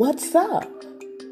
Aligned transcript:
What's 0.00 0.34
up? 0.34 0.66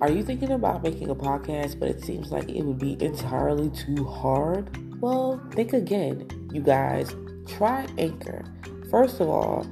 Are 0.02 0.10
you 0.10 0.22
thinking 0.22 0.52
about 0.52 0.82
making 0.82 1.08
a 1.08 1.14
podcast, 1.14 1.80
but 1.80 1.88
it 1.88 2.04
seems 2.04 2.30
like 2.30 2.50
it 2.50 2.62
would 2.62 2.78
be 2.78 3.02
entirely 3.02 3.70
too 3.70 4.04
hard? 4.04 4.68
Well, 5.00 5.42
think 5.52 5.72
again, 5.72 6.28
you 6.52 6.60
guys. 6.60 7.16
Try 7.46 7.86
Anchor. 7.96 8.44
First 8.90 9.20
of 9.20 9.30
all, 9.30 9.66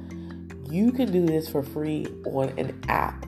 you 0.71 0.91
can 0.91 1.11
do 1.11 1.27
this 1.27 1.47
for 1.47 1.61
free 1.61 2.07
on 2.25 2.49
an 2.57 2.81
app, 2.87 3.27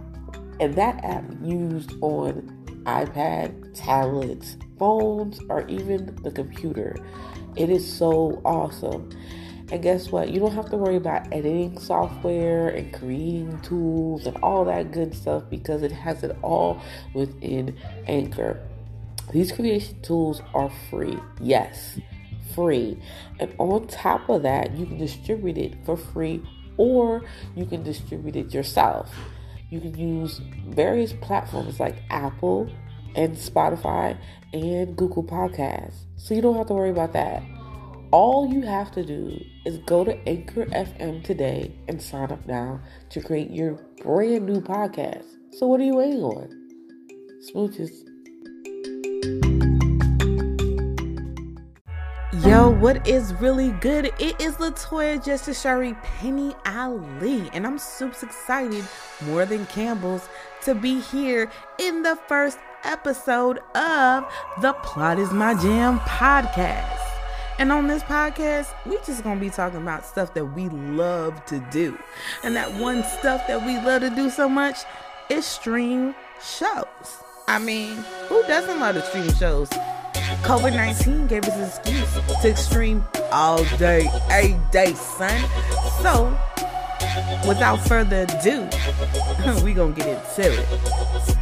and 0.60 0.74
that 0.74 1.06
app 1.06 1.26
used 1.44 1.94
on 2.02 2.82
iPad, 2.86 3.54
tablets, 3.76 4.58
phones, 4.80 5.40
or 5.50 5.68
even 5.68 6.18
the 6.24 6.32
computer. 6.32 6.96
It 7.56 7.70
is 7.70 7.88
so 7.88 8.42
awesome. 8.44 9.12
And 9.72 9.84
guess 9.84 10.12
what? 10.12 10.30
You 10.30 10.40
don't 10.40 10.54
have 10.54 10.70
to 10.72 10.78
worry 10.78 10.96
about 10.96 11.32
editing 11.32 11.80
software 11.80 12.70
and 12.70 12.92
creating 12.92 13.60
tools 13.62 14.26
and 14.26 14.36
all 14.38 14.66
that 14.66 14.92
good 14.92 15.14
stuff 15.14 15.44
because 15.50 15.84
it 15.84 15.92
has 15.92 16.24
it 16.24 16.36
all 16.42 16.82
within 17.14 17.78
Anchor. 18.08 18.60
These 19.32 19.52
creation 19.52 20.02
tools 20.02 20.42
are 20.56 20.72
free. 20.90 21.20
Yes, 21.40 22.00
free. 22.56 23.00
And 23.40 23.54
on 23.60 23.88
top 23.88 24.28
of 24.28 24.42
that, 24.42 24.76
you 24.76 24.88
can 24.88 24.98
distribute 24.98 25.58
it 25.58 25.76
for 25.86 25.96
free 25.96 26.42
or 26.78 27.24
you 27.56 27.66
can 27.66 27.84
distribute 27.84 28.36
it 28.36 28.54
yourself. 28.54 29.14
You 29.70 29.80
can 29.82 29.96
use 29.96 30.42
various 30.70 31.14
platforms 31.14 31.80
like 31.80 31.98
Apple 32.10 32.72
and 33.16 33.36
Spotify 33.36 34.18
and 34.52 34.96
Google 34.96 35.24
Podcasts. 35.24 36.06
So 36.16 36.34
you 36.34 36.42
don't 36.42 36.56
have 36.56 36.68
to 36.68 36.74
worry 36.74 36.90
about 36.90 37.14
that. 37.14 37.44
All 38.12 38.52
you 38.52 38.64
have 38.64 38.92
to 38.94 39.06
do 39.06 39.40
is 39.68 39.78
go 39.86 40.04
to 40.04 40.18
Anchor 40.28 40.66
FM 40.66 41.24
today 41.24 41.76
and 41.88 42.02
sign 42.02 42.32
up 42.32 42.44
now 42.48 42.82
to 43.12 43.22
create 43.22 43.52
your 43.52 43.74
brand 44.02 44.48
new 44.48 44.62
podcast. 44.62 45.26
So 45.52 45.68
what 45.68 45.80
are 45.80 45.84
you 45.84 45.96
waiting 45.96 46.24
on? 46.24 46.50
Smooches. 47.54 47.92
Yo, 52.44 52.72
what 52.72 53.08
is 53.08 53.32
really 53.36 53.72
good? 53.74 54.06
It 54.18 54.42
is 54.42 54.56
Latoya 54.56 55.24
Justice 55.24 55.62
Shari 55.62 55.94
Penny 56.02 56.56
Ali, 56.66 57.48
and 57.54 57.68
I'm 57.68 57.78
super 57.78 58.26
excited, 58.26 58.86
more 59.26 59.46
than 59.46 59.68
Campbell's, 59.68 60.28
to 60.64 60.74
be 60.74 61.00
here 61.00 61.52
in 61.78 62.02
the 62.02 62.18
first 62.28 62.58
episode 62.84 63.60
of 63.76 64.26
the 64.62 64.74
Plot 64.82 65.20
is 65.20 65.32
My 65.32 65.54
Jam 65.54 66.00
podcast. 66.00 66.99
And 67.60 67.74
on 67.74 67.88
this 67.88 68.02
podcast, 68.04 68.74
we 68.86 68.98
just 69.06 69.22
gonna 69.22 69.38
be 69.38 69.50
talking 69.50 69.82
about 69.82 70.06
stuff 70.06 70.34
that 70.34 70.46
we 70.46 70.70
love 70.70 71.44
to 71.48 71.60
do. 71.72 72.00
And 72.42 72.56
that 72.56 72.74
one 72.76 73.04
stuff 73.04 73.46
that 73.48 73.66
we 73.66 73.76
love 73.76 74.00
to 74.02 74.10
do 74.10 74.30
so 74.30 74.48
much 74.48 74.78
is 75.30 75.46
stream 75.46 76.16
shows. 76.42 77.18
I 77.50 77.60
mean, 77.60 77.98
who 78.30 78.42
doesn't 78.44 78.80
love 78.80 78.96
to 78.96 79.02
stream 79.02 79.30
shows? 79.34 79.68
COVID 80.44 80.74
19 80.74 81.28
gave 81.28 81.44
us 81.44 81.58
an 81.58 81.66
excuse 81.66 82.42
to 82.42 82.56
stream 82.56 83.04
all 83.30 83.66
day, 83.78 84.10
every 84.30 84.58
day, 84.72 84.94
son. 84.94 85.38
So, 86.02 86.30
without 87.46 87.86
further 87.86 88.22
ado, 88.22 88.70
we 89.66 89.74
gonna 89.74 89.92
get 89.94 90.08
into 90.08 90.62
it. 90.62 91.36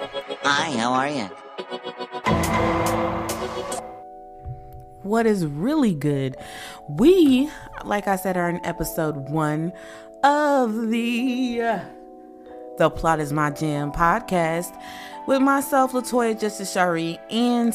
Hi, 0.00 0.70
how 0.78 0.92
are 0.92 1.08
you? 1.08 1.28
what 5.02 5.26
is 5.26 5.46
really 5.46 5.94
good. 5.94 6.36
We, 6.88 7.50
like 7.84 8.06
I 8.06 8.16
said, 8.16 8.36
are 8.36 8.48
in 8.48 8.64
episode 8.64 9.16
one 9.30 9.72
of 10.22 10.90
the 10.90 11.80
The 12.76 12.90
Plot 12.90 13.18
is 13.18 13.32
My 13.32 13.50
Jam 13.50 13.90
podcast 13.90 14.78
with 15.26 15.40
myself, 15.40 15.92
Latoya 15.92 16.38
Justice 16.38 16.72
Shari. 16.72 17.18
And 17.30 17.72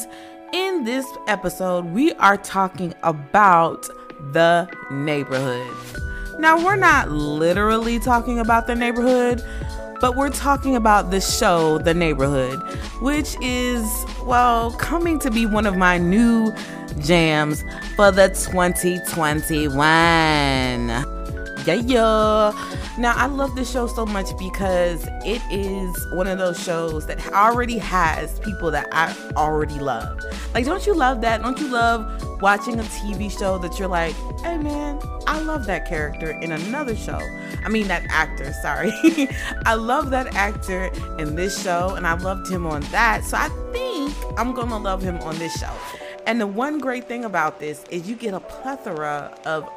in 0.53 0.83
this 0.83 1.05
episode, 1.27 1.85
we 1.85 2.13
are 2.13 2.37
talking 2.37 2.93
about 3.03 3.81
the 4.31 4.69
neighborhood. 4.91 5.75
Now, 6.39 6.63
we're 6.63 6.75
not 6.75 7.09
literally 7.09 7.99
talking 7.99 8.39
about 8.39 8.67
the 8.67 8.75
neighborhood, 8.75 9.43
but 10.03 10.15
we're 10.17 10.29
talking 10.29 10.75
about 10.75 11.11
the 11.11 11.21
show, 11.21 11.77
The 11.77 11.93
Neighborhood, 11.93 12.59
which 13.01 13.37
is, 13.41 13.85
well, 14.25 14.71
coming 14.71 15.17
to 15.19 15.31
be 15.31 15.45
one 15.45 15.65
of 15.65 15.77
my 15.77 15.97
new 15.97 16.53
jams 16.99 17.63
for 17.95 18.11
the 18.11 18.27
2021. 18.27 21.22
Yeah, 21.65 21.75
yeah. 21.75 22.79
Now, 22.97 23.13
I 23.15 23.27
love 23.27 23.55
this 23.55 23.71
show 23.71 23.87
so 23.87 24.05
much 24.05 24.37
because 24.37 25.07
it 25.23 25.41
is 25.49 25.95
one 26.13 26.27
of 26.27 26.37
those 26.37 26.61
shows 26.61 27.05
that 27.07 27.25
already 27.31 27.77
has 27.77 28.37
people 28.39 28.69
that 28.71 28.87
I 28.91 29.15
already 29.37 29.79
love. 29.79 30.21
Like, 30.53 30.65
don't 30.65 30.85
you 30.85 30.93
love 30.93 31.21
that? 31.21 31.41
Don't 31.41 31.57
you 31.59 31.69
love 31.69 32.41
watching 32.41 32.79
a 32.79 32.83
TV 32.83 33.31
show 33.31 33.57
that 33.59 33.79
you're 33.79 33.87
like, 33.87 34.13
hey 34.41 34.57
man, 34.57 34.99
I 35.25 35.39
love 35.39 35.65
that 35.67 35.87
character 35.87 36.31
in 36.31 36.51
another 36.51 36.97
show? 36.97 37.19
I 37.63 37.69
mean, 37.69 37.87
that 37.87 38.03
actor, 38.09 38.51
sorry. 38.61 38.91
I 39.65 39.75
love 39.75 40.09
that 40.09 40.35
actor 40.35 40.91
in 41.17 41.35
this 41.35 41.63
show, 41.63 41.95
and 41.95 42.05
I 42.05 42.15
loved 42.15 42.49
him 42.49 42.67
on 42.67 42.81
that. 42.91 43.23
So 43.23 43.37
I 43.37 43.47
think 43.71 44.13
I'm 44.37 44.53
gonna 44.53 44.77
love 44.77 45.01
him 45.01 45.17
on 45.19 45.37
this 45.39 45.57
show. 45.57 45.71
And 46.25 46.39
the 46.39 46.47
one 46.47 46.79
great 46.79 47.07
thing 47.07 47.23
about 47.25 47.59
this 47.59 47.83
is 47.89 48.07
you 48.07 48.15
get 48.15 48.33
a 48.33 48.39
plethora 48.39 49.37
of 49.45 49.69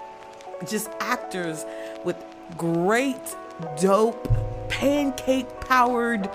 just 0.68 0.88
actors 1.00 1.64
with 2.04 2.16
great, 2.56 3.36
dope, 3.80 4.28
pancake 4.68 5.48
powered 5.60 6.30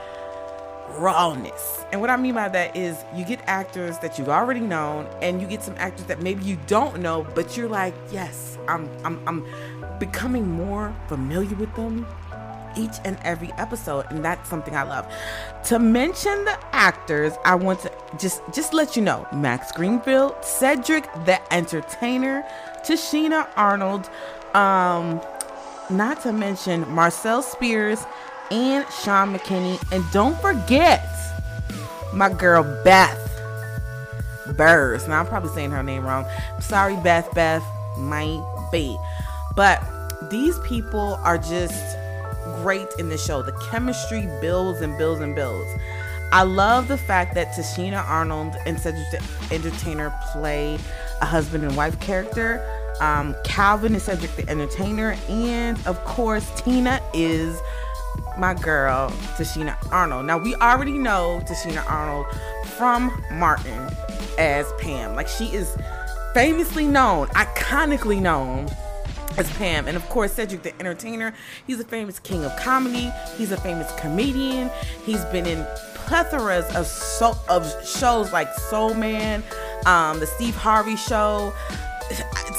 rawness. 0.97 1.85
And 1.91 2.01
what 2.01 2.09
I 2.09 2.17
mean 2.17 2.35
by 2.35 2.49
that 2.49 2.75
is 2.75 2.97
you 3.15 3.25
get 3.25 3.41
actors 3.47 3.97
that 3.99 4.17
you've 4.17 4.29
already 4.29 4.59
known 4.59 5.07
and 5.21 5.41
you 5.41 5.47
get 5.47 5.63
some 5.63 5.75
actors 5.77 6.05
that 6.05 6.21
maybe 6.21 6.43
you 6.43 6.57
don't 6.67 6.99
know, 6.99 7.25
but 7.35 7.55
you're 7.57 7.69
like, 7.69 7.93
yes, 8.11 8.57
I'm 8.67 8.89
I'm 9.03 9.27
I'm 9.27 9.45
becoming 9.99 10.49
more 10.49 10.95
familiar 11.07 11.55
with 11.55 11.73
them 11.75 12.05
each 12.77 12.95
and 13.03 13.17
every 13.23 13.51
episode 13.57 14.05
and 14.09 14.23
that's 14.23 14.49
something 14.49 14.75
i 14.75 14.83
love 14.83 15.11
to 15.63 15.77
mention 15.77 16.45
the 16.45 16.57
actors 16.73 17.33
i 17.43 17.53
want 17.53 17.79
to 17.79 17.91
just 18.17 18.41
just 18.53 18.73
let 18.73 18.95
you 18.95 19.01
know 19.01 19.27
max 19.33 19.71
greenfield 19.73 20.33
cedric 20.41 21.03
the 21.25 21.53
entertainer 21.53 22.43
tichina 22.83 23.47
arnold 23.55 24.09
um 24.53 25.21
not 25.89 26.21
to 26.21 26.31
mention 26.31 26.87
marcel 26.89 27.41
spears 27.41 27.99
and 28.49 28.85
sheaun 28.85 29.35
mckinney 29.35 29.79
and 29.91 30.03
don't 30.11 30.39
forget 30.41 31.05
my 32.13 32.31
girl 32.31 32.63
beth 32.83 33.17
burrs 34.57 35.07
now 35.07 35.19
i'm 35.19 35.27
probably 35.27 35.49
saying 35.51 35.71
her 35.71 35.83
name 35.83 36.05
wrong 36.05 36.25
sorry 36.59 36.95
beth 36.97 37.31
beth 37.33 37.63
might 37.97 38.41
be 38.71 38.97
but 39.55 39.81
these 40.29 40.57
people 40.59 41.19
are 41.23 41.37
just 41.37 41.97
great 42.61 42.87
in 42.99 43.09
the 43.09 43.17
show. 43.17 43.41
The 43.41 43.53
chemistry 43.69 44.27
builds 44.39 44.81
and 44.81 44.97
builds 44.97 45.21
and 45.21 45.35
builds. 45.35 45.69
I 46.31 46.43
love 46.43 46.87
the 46.87 46.97
fact 46.97 47.35
that 47.35 47.53
Tichina 47.53 48.07
Arnold 48.07 48.55
and 48.65 48.79
Cedric 48.79 49.09
the 49.11 49.21
Entertainer 49.51 50.13
play 50.31 50.77
a 51.21 51.25
husband 51.25 51.63
and 51.63 51.75
wife 51.77 51.99
character. 51.99 52.65
Um, 52.99 53.35
Calvin 53.43 53.95
is 53.95 54.03
Cedric 54.03 54.35
the 54.35 54.47
Entertainer, 54.49 55.17
and 55.29 55.77
of 55.87 56.03
course, 56.03 56.49
Tina 56.61 57.01
is 57.13 57.59
my 58.37 58.53
girl, 58.53 59.09
Tichina 59.37 59.75
Arnold. 59.91 60.25
Now, 60.25 60.37
we 60.37 60.55
already 60.55 60.97
know 60.97 61.41
Tichina 61.45 61.89
Arnold 61.89 62.25
from 62.77 63.23
Martin 63.31 63.89
as 64.37 64.71
Pam. 64.79 65.15
Like, 65.15 65.27
she 65.27 65.45
is 65.45 65.75
famously 66.33 66.85
known, 66.87 67.27
iconically 67.29 68.21
known 68.21 68.69
as 69.37 69.51
Pam. 69.53 69.87
And 69.87 69.97
of 69.97 70.07
course, 70.09 70.33
Cedric 70.33 70.63
the 70.63 70.77
Entertainer. 70.79 71.33
He's 71.67 71.79
a 71.79 71.85
famous 71.85 72.19
king 72.19 72.43
of 72.43 72.55
comedy. 72.57 73.11
He's 73.37 73.51
a 73.51 73.57
famous 73.57 73.91
comedian. 73.99 74.69
He's 75.05 75.23
been 75.25 75.45
in 75.45 75.65
plethoras 75.95 76.73
of 76.75 76.85
so 76.87 77.37
of 77.49 77.65
shows 77.87 78.33
like 78.33 78.53
Soul 78.53 78.93
Man, 78.93 79.43
um, 79.85 80.19
the 80.19 80.27
Steve 80.27 80.55
Harvey 80.55 80.95
Show. 80.95 81.53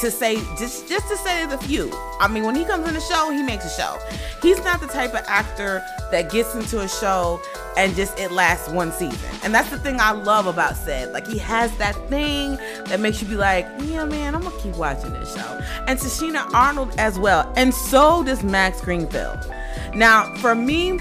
To 0.01 0.11
say 0.11 0.37
just 0.59 0.89
just 0.89 1.07
to 1.09 1.17
say 1.19 1.45
the 1.45 1.59
few. 1.59 1.91
I 2.19 2.27
mean, 2.27 2.45
when 2.45 2.57
he 2.57 2.65
comes 2.65 2.89
in 2.89 2.95
the 2.95 3.01
show, 3.01 3.31
he 3.31 3.43
makes 3.43 3.67
a 3.67 3.69
show. 3.69 3.99
He's 4.41 4.65
not 4.65 4.81
the 4.81 4.87
type 4.87 5.11
of 5.11 5.23
actor 5.27 5.85
that 6.11 6.31
gets 6.31 6.55
into 6.55 6.81
a 6.81 6.89
show 6.89 7.41
and 7.77 7.95
just 7.95 8.19
it 8.19 8.33
lasts 8.33 8.69
one 8.69 8.93
season. 8.93 9.31
And 9.43 9.55
that's 9.55 9.71
the 9.71 9.79
thing 9.79 10.01
I 10.01 10.13
love 10.13 10.47
about 10.47 10.75
Ced. 10.75 11.13
Like 11.13 11.27
he 11.27 11.39
has 11.39 11.77
that 11.77 11.95
thing 12.09 12.57
that 12.87 13.01
makes 13.01 13.21
you 13.23 13.29
be 13.29 13.37
like, 13.37 13.67
yeah, 13.81 14.05
man, 14.05 14.35
I'm 14.35 14.43
gonna 14.43 14.59
keep 14.59 14.77
watching 14.77 15.13
this 15.13 15.35
show. 15.35 15.61
And 15.87 15.99
Tichina 15.99 16.53
Arnold 16.53 16.95
as 16.99 17.19
well. 17.19 17.53
And 17.57 17.75
so 17.75 18.23
does 18.25 18.43
Max 18.43 18.81
Greenfield. 18.81 19.39
Now, 19.95 20.35
for 20.37 20.55
me, 20.55 20.99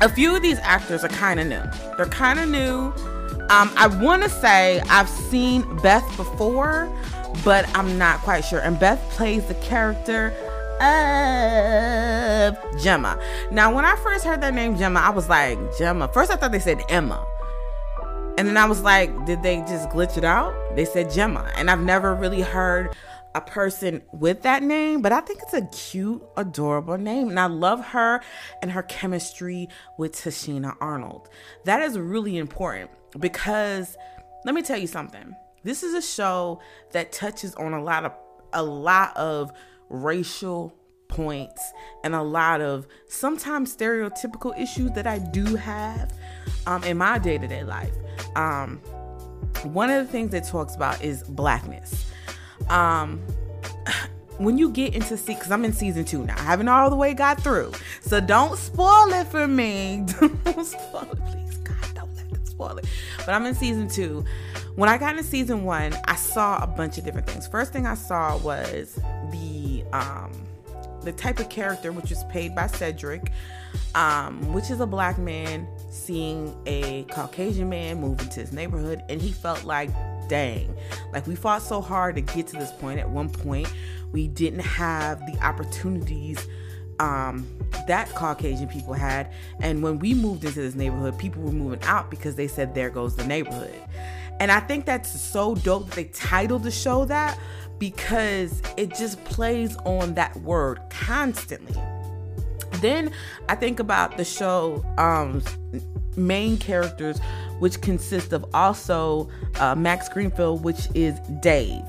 a 0.00 0.08
few 0.08 0.34
of 0.34 0.42
these 0.42 0.58
actors 0.60 1.04
are 1.04 1.08
kind 1.08 1.40
of 1.40 1.46
new. 1.46 1.62
They're 1.96 2.06
kind 2.06 2.38
of 2.38 2.48
new. 2.48 2.92
Um, 3.48 3.70
I 3.76 3.86
want 3.86 4.24
to 4.24 4.28
say 4.28 4.80
I've 4.88 5.08
seen 5.08 5.76
Beth 5.76 6.04
before, 6.16 6.92
but 7.44 7.68
I'm 7.76 7.96
not 7.96 8.20
quite 8.20 8.40
sure. 8.44 8.58
And 8.58 8.78
Beth 8.78 9.00
plays 9.10 9.44
the 9.46 9.54
character 9.54 10.32
of 10.80 12.56
Gemma. 12.82 13.18
Now, 13.52 13.72
when 13.72 13.84
I 13.84 13.94
first 13.96 14.24
heard 14.24 14.40
that 14.40 14.52
name 14.52 14.76
Gemma, 14.76 14.98
I 14.98 15.10
was 15.10 15.28
like, 15.28 15.58
Gemma. 15.78 16.08
First, 16.08 16.32
I 16.32 16.36
thought 16.36 16.50
they 16.50 16.58
said 16.58 16.82
Emma. 16.88 17.24
And 18.36 18.48
then 18.48 18.56
I 18.56 18.66
was 18.66 18.82
like, 18.82 19.24
did 19.26 19.42
they 19.42 19.58
just 19.60 19.88
glitch 19.90 20.18
it 20.18 20.24
out? 20.24 20.52
They 20.74 20.84
said 20.84 21.10
Gemma. 21.10 21.50
And 21.56 21.70
I've 21.70 21.80
never 21.80 22.14
really 22.14 22.42
heard 22.42 22.94
a 23.36 23.40
person 23.42 24.00
with 24.12 24.42
that 24.42 24.62
name, 24.62 25.02
but 25.02 25.12
I 25.12 25.20
think 25.20 25.40
it's 25.42 25.52
a 25.52 25.66
cute, 25.66 26.22
adorable 26.38 26.96
name. 26.96 27.28
And 27.28 27.38
I 27.38 27.46
love 27.46 27.84
her 27.88 28.22
and 28.62 28.72
her 28.72 28.82
chemistry 28.84 29.68
with 29.98 30.12
Tichina 30.12 30.74
Arnold. 30.80 31.28
That 31.64 31.82
is 31.82 31.98
really 31.98 32.38
important 32.38 32.90
because 33.20 33.94
let 34.46 34.54
me 34.54 34.62
tell 34.62 34.78
you 34.78 34.86
something. 34.86 35.36
This 35.64 35.82
is 35.82 35.92
a 35.92 36.00
show 36.00 36.60
that 36.92 37.12
touches 37.12 37.54
on 37.56 37.74
a 37.74 37.82
lot 37.82 38.06
of 38.06 38.12
a 38.54 38.62
lot 38.62 39.14
of 39.18 39.52
racial 39.90 40.74
points 41.08 41.72
and 42.04 42.14
a 42.14 42.22
lot 42.22 42.62
of 42.62 42.86
sometimes 43.06 43.76
stereotypical 43.76 44.58
issues 44.58 44.92
that 44.92 45.06
I 45.06 45.18
do 45.18 45.56
have 45.56 46.14
um, 46.66 46.82
in 46.84 46.96
my 46.96 47.18
day 47.18 47.36
to 47.36 47.46
day 47.46 47.64
life. 47.64 47.92
Um, 48.34 48.78
one 49.64 49.90
of 49.90 50.06
the 50.06 50.10
things 50.10 50.32
it 50.32 50.44
talks 50.44 50.74
about 50.74 51.02
is 51.02 51.22
blackness. 51.24 52.06
Um, 52.68 53.20
when 54.38 54.58
you 54.58 54.70
get 54.70 54.94
into 54.94 55.16
see, 55.16 55.34
because 55.34 55.50
I'm 55.50 55.64
in 55.64 55.72
season 55.72 56.04
two 56.04 56.24
now, 56.24 56.36
I 56.36 56.42
haven't 56.42 56.68
all 56.68 56.90
the 56.90 56.96
way 56.96 57.14
got 57.14 57.42
through, 57.42 57.72
so 58.00 58.20
don't 58.20 58.56
spoil 58.58 59.12
it 59.12 59.26
for 59.28 59.46
me. 59.46 60.04
don't 60.20 60.66
spoil 60.66 61.08
it, 61.12 61.24
please, 61.26 61.56
God, 61.58 61.94
don't 61.94 62.14
let 62.16 62.30
them 62.30 62.44
spoil 62.44 62.78
it. 62.78 62.86
But 63.18 63.30
I'm 63.30 63.46
in 63.46 63.54
season 63.54 63.88
two. 63.88 64.24
When 64.76 64.90
I 64.90 64.98
got 64.98 65.12
into 65.12 65.24
season 65.24 65.64
one, 65.64 65.94
I 66.04 66.16
saw 66.16 66.62
a 66.62 66.66
bunch 66.66 66.98
of 66.98 67.04
different 67.04 67.26
things. 67.26 67.46
First 67.46 67.72
thing 67.72 67.86
I 67.86 67.94
saw 67.94 68.36
was 68.38 68.98
the 69.30 69.84
um, 69.92 70.32
the 71.06 71.12
type 71.12 71.38
of 71.38 71.48
character 71.48 71.92
which 71.92 72.10
is 72.10 72.22
played 72.24 72.54
by 72.54 72.66
Cedric, 72.66 73.32
um, 73.94 74.52
which 74.52 74.70
is 74.70 74.80
a 74.80 74.86
black 74.86 75.16
man 75.16 75.66
seeing 75.90 76.54
a 76.66 77.04
Caucasian 77.04 77.70
man 77.70 78.00
move 78.00 78.20
into 78.20 78.40
his 78.40 78.52
neighborhood, 78.52 79.02
and 79.08 79.22
he 79.22 79.32
felt 79.32 79.64
like, 79.64 79.88
dang, 80.28 80.74
like 81.12 81.26
we 81.26 81.34
fought 81.34 81.62
so 81.62 81.80
hard 81.80 82.14
to 82.16 82.20
get 82.20 82.46
to 82.48 82.56
this 82.56 82.72
point. 82.72 83.00
At 83.00 83.10
one 83.10 83.28
point, 83.28 83.72
we 84.12 84.28
didn't 84.28 84.60
have 84.60 85.20
the 85.26 85.38
opportunities 85.44 86.46
um, 86.98 87.46
that 87.86 88.08
Caucasian 88.14 88.68
people 88.68 88.94
had, 88.94 89.32
and 89.60 89.82
when 89.82 89.98
we 89.98 90.14
moved 90.14 90.44
into 90.44 90.60
this 90.60 90.74
neighborhood, 90.74 91.18
people 91.18 91.42
were 91.42 91.52
moving 91.52 91.82
out 91.82 92.10
because 92.10 92.36
they 92.36 92.48
said, 92.48 92.74
"There 92.74 92.90
goes 92.90 93.16
the 93.16 93.26
neighborhood." 93.26 93.74
And 94.38 94.52
I 94.52 94.60
think 94.60 94.84
that's 94.84 95.18
so 95.18 95.54
dope 95.54 95.86
that 95.86 95.94
they 95.94 96.04
titled 96.04 96.62
the 96.62 96.70
show 96.70 97.06
that 97.06 97.38
because 97.78 98.62
it 98.76 98.94
just 98.94 99.22
plays 99.24 99.76
on 99.84 100.14
that 100.14 100.36
word 100.38 100.80
constantly. 100.90 101.74
Then 102.80 103.12
I 103.48 103.54
think 103.54 103.80
about 103.80 104.16
the 104.16 104.24
show 104.24 104.84
um, 104.98 105.42
main 106.16 106.56
characters, 106.58 107.18
which 107.58 107.80
consist 107.80 108.32
of 108.32 108.44
also 108.54 109.28
uh, 109.60 109.74
Max 109.74 110.08
Greenfield, 110.08 110.64
which 110.64 110.88
is 110.94 111.18
Dave. 111.40 111.82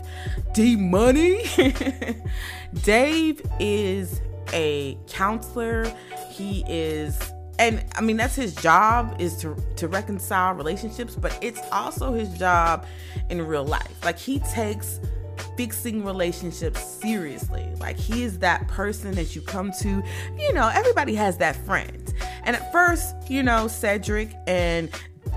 D 0.54 0.76
Money. 0.76 1.44
Dave 2.84 3.42
is 3.60 4.22
a 4.54 4.98
counselor. 5.08 5.92
He 6.32 6.64
is 6.68 7.20
and 7.60 7.84
I 7.96 8.02
mean 8.02 8.18
that's 8.18 8.36
his 8.36 8.54
job 8.56 9.16
is 9.20 9.36
to 9.38 9.56
to 9.78 9.88
reconcile 9.88 10.54
relationships, 10.54 11.16
but 11.16 11.38
it's 11.42 11.60
also 11.72 12.14
his 12.14 12.30
job 12.38 12.86
in 13.30 13.46
real 13.46 13.66
life. 13.66 14.04
Like 14.04 14.20
he 14.20 14.40
takes 14.40 15.00
fixing 15.56 16.04
relationships 16.04 16.84
seriously. 16.84 17.68
Like 17.80 17.98
he 17.98 18.24
is 18.24 18.40
that 18.40 18.68
person 18.68 19.12
that 19.16 19.36
you 19.36 19.42
come 19.42 19.72
to, 19.82 20.04
you 20.38 20.54
know, 20.54 20.70
everybody 20.74 21.16
has 21.16 21.38
that 21.38 21.56
friend. 21.56 22.14
And 22.44 22.56
at 22.56 22.72
first, 22.72 23.16
you 23.30 23.44
know, 23.44 23.68
Cedric 23.68 24.36
and 24.48 24.90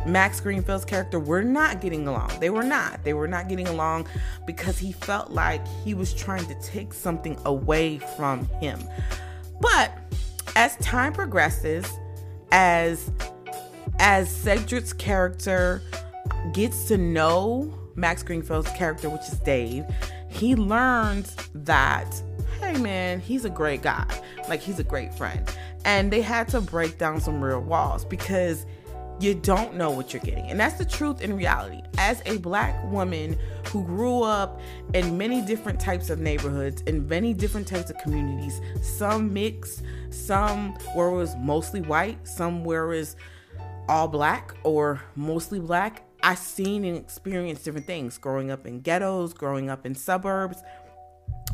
Max 0.07 0.41
Greenfield's 0.41 0.85
character 0.85 1.19
were 1.19 1.43
not 1.43 1.81
getting 1.81 2.07
along. 2.07 2.31
They 2.41 2.51
were 2.51 2.63
not. 2.63 3.05
They 3.05 3.13
were 3.13 3.29
not 3.29 3.49
getting 3.49 3.69
along 3.69 4.07
because 4.47 4.79
he 4.79 4.93
felt 4.93 5.31
like 5.31 5.67
he 5.85 5.95
was 5.95 6.15
trying 6.15 6.47
to 6.47 6.55
take 6.63 6.95
something 6.95 7.39
away 7.45 7.99
from 8.17 8.47
him. 8.61 8.81
But 9.61 9.93
as 10.57 10.77
time 10.77 11.13
progresses, 11.13 11.87
as 12.53 13.11
as 13.99 14.31
Cedric's 14.31 14.93
character 14.93 15.83
gets 16.53 16.85
to 16.85 16.97
know 16.97 17.80
Max 18.01 18.23
Greenfield's 18.23 18.71
character, 18.73 19.09
which 19.11 19.23
is 19.23 19.39
Dave, 19.41 19.85
he 20.29 20.57
learns 20.57 21.37
that, 21.55 22.23
hey 22.61 22.79
man, 22.79 23.21
he's 23.21 23.45
a 23.45 23.51
great 23.51 23.83
guy. 23.83 24.07
Like 24.49 24.61
he's 24.61 24.79
a 24.79 24.85
great 24.85 25.15
friend. 25.15 25.49
And 25.85 26.13
they 26.13 26.23
had 26.23 26.49
to 26.49 26.61
break 26.61 26.99
down 26.99 27.21
some 27.21 27.43
real 27.43 27.61
walls 27.61 28.05
because 28.05 28.67
you 29.21 29.35
don't 29.35 29.75
know 29.75 29.91
what 29.91 30.13
you're 30.15 30.23
getting. 30.23 30.47
And 30.47 30.59
that's 30.59 30.79
the 30.79 30.85
truth 30.85 31.21
in 31.21 31.37
reality. 31.37 31.83
As 31.99 32.23
a 32.25 32.39
black 32.39 32.83
woman 32.91 33.39
who 33.67 33.85
grew 33.85 34.23
up 34.23 34.61
in 34.95 35.19
many 35.19 35.43
different 35.43 35.79
types 35.79 36.09
of 36.09 36.21
neighborhoods, 36.21 36.83
in 36.83 37.07
many 37.07 37.35
different 37.35 37.69
types 37.69 37.91
of 37.91 37.99
communities, 37.99 38.61
some 38.81 39.33
mixed, 39.33 39.83
some 40.09 40.73
where 40.95 41.09
it 41.09 41.17
was 41.17 41.37
mostly 41.37 41.83
white, 41.83 42.27
some 42.27 42.65
where 42.65 42.91
it 42.93 42.97
was 42.97 43.17
all 43.89 44.09
black 44.09 44.55
or 44.65 45.03
mostly 45.17 45.61
black. 45.61 46.03
I've 46.23 46.39
seen 46.39 46.85
and 46.85 46.97
experienced 46.97 47.65
different 47.65 47.87
things 47.87 48.19
growing 48.19 48.51
up 48.51 48.67
in 48.67 48.81
ghettos, 48.81 49.33
growing 49.33 49.71
up 49.71 49.87
in 49.87 49.95
suburbs, 49.95 50.63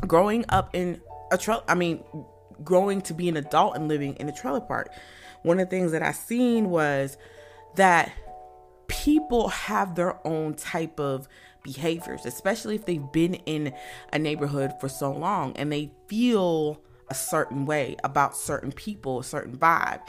growing 0.07 0.45
up 0.49 0.75
in 0.75 1.01
a 1.33 1.39
trailer. 1.39 1.63
I 1.69 1.75
mean, 1.75 2.03
growing 2.65 3.01
to 3.03 3.15
be 3.15 3.29
an 3.29 3.37
adult 3.37 3.77
and 3.77 3.89
living 3.89 4.15
in 4.17 4.29
a 4.29 4.33
trailer 4.33 4.61
park. 4.61 4.93
One 5.43 5.61
of 5.61 5.69
the 5.69 5.77
things 5.77 5.93
that 5.93 6.03
I've 6.03 6.17
seen 6.17 6.71
was 6.71 7.17
that 7.77 8.13
people 8.89 9.49
have 9.49 9.95
their 9.95 10.27
own 10.27 10.55
type 10.55 10.99
of 10.99 11.29
behaviors, 11.63 12.25
especially 12.25 12.75
if 12.77 12.87
they've 12.87 13.13
been 13.13 13.35
in 13.35 13.75
a 14.13 14.19
neighborhood 14.19 14.73
for 14.81 14.89
so 14.89 15.13
long 15.13 15.53
and 15.57 15.73
they 15.73 15.93
feel 16.09 16.81
a 17.09 17.15
certain 17.15 17.67
way 17.67 17.97
about 18.05 18.37
certain 18.37 18.73
people, 18.73 19.21
a 19.21 19.25
certain 19.25 19.57
vibe. 19.57 20.01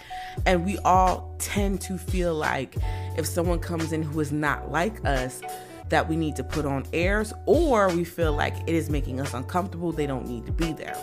And 0.45 0.65
we 0.65 0.77
all 0.79 1.35
tend 1.39 1.81
to 1.81 1.97
feel 1.97 2.33
like 2.33 2.75
if 3.17 3.25
someone 3.25 3.59
comes 3.59 3.91
in 3.93 4.03
who 4.03 4.19
is 4.19 4.31
not 4.31 4.71
like 4.71 5.05
us, 5.05 5.41
that 5.89 6.09
we 6.09 6.15
need 6.15 6.35
to 6.35 6.43
put 6.43 6.65
on 6.65 6.85
airs, 6.91 7.33
or 7.45 7.89
we 7.89 8.03
feel 8.03 8.33
like 8.33 8.55
it 8.67 8.75
is 8.75 8.89
making 8.89 9.21
us 9.21 9.33
uncomfortable, 9.33 9.91
they 9.91 10.07
don't 10.07 10.27
need 10.27 10.45
to 10.45 10.51
be 10.51 10.73
there. 10.73 10.97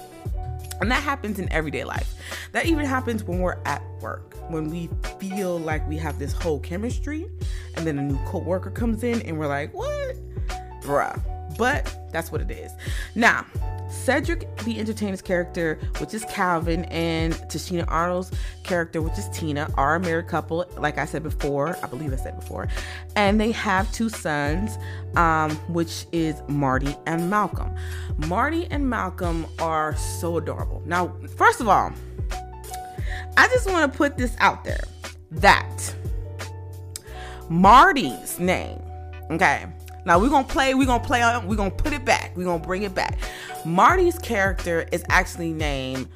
And 0.80 0.90
that 0.90 1.02
happens 1.02 1.38
in 1.38 1.50
everyday 1.52 1.84
life. 1.84 2.14
That 2.52 2.66
even 2.66 2.84
happens 2.84 3.24
when 3.24 3.38
we're 3.38 3.58
at 3.64 3.82
work, 4.00 4.34
when 4.48 4.68
we 4.70 4.90
feel 5.18 5.58
like 5.58 5.88
we 5.88 5.96
have 5.98 6.18
this 6.18 6.32
whole 6.32 6.60
chemistry, 6.60 7.30
and 7.76 7.86
then 7.86 7.98
a 7.98 8.02
new 8.02 8.18
coworker 8.26 8.70
comes 8.70 9.04
in 9.04 9.22
and 9.22 9.38
we're 9.38 9.46
like, 9.46 9.72
what? 9.72 10.16
Bruh. 10.82 11.33
But 11.56 12.10
that's 12.10 12.32
what 12.32 12.40
it 12.40 12.50
is. 12.50 12.72
Now, 13.14 13.46
Cedric 13.88 14.56
the 14.58 14.78
Entertainer's 14.78 15.22
character, 15.22 15.78
which 15.98 16.14
is 16.14 16.24
Calvin, 16.26 16.84
and 16.86 17.34
Tichina 17.34 17.84
Arnold's 17.88 18.32
character, 18.62 19.00
which 19.00 19.18
is 19.18 19.28
Tina, 19.28 19.70
are 19.76 19.96
a 19.96 20.00
married 20.00 20.26
couple, 20.26 20.66
like 20.76 20.98
I 20.98 21.04
said 21.04 21.22
before. 21.22 21.76
I 21.82 21.86
believe 21.86 22.12
I 22.12 22.16
said 22.16 22.38
before. 22.38 22.68
And 23.14 23.40
they 23.40 23.52
have 23.52 23.90
two 23.92 24.08
sons, 24.08 24.78
um, 25.16 25.52
which 25.68 26.06
is 26.12 26.42
Marty 26.48 26.96
and 27.06 27.30
Malcolm. 27.30 27.74
Marty 28.26 28.66
and 28.70 28.88
Malcolm 28.88 29.46
are 29.58 29.96
so 29.96 30.38
adorable. 30.38 30.82
Now, 30.86 31.14
first 31.36 31.60
of 31.60 31.68
all, 31.68 31.92
I 33.36 33.48
just 33.48 33.70
want 33.70 33.90
to 33.90 33.96
put 33.96 34.16
this 34.16 34.34
out 34.38 34.64
there 34.64 34.84
that 35.30 35.94
Marty's 37.48 38.38
name, 38.38 38.80
okay, 39.30 39.66
now 40.06 40.18
we're 40.18 40.28
gonna 40.28 40.46
play, 40.46 40.74
we're 40.74 40.86
gonna 40.86 41.02
play 41.02 41.22
on, 41.22 41.46
we're 41.46 41.56
gonna 41.56 41.70
put 41.70 41.92
it 41.92 42.04
back, 42.04 42.36
we're 42.36 42.44
gonna 42.44 42.62
bring 42.62 42.82
it 42.82 42.94
back. 42.94 43.18
Marty's 43.64 44.18
character 44.18 44.86
is 44.92 45.04
actually 45.08 45.52
named 45.52 46.08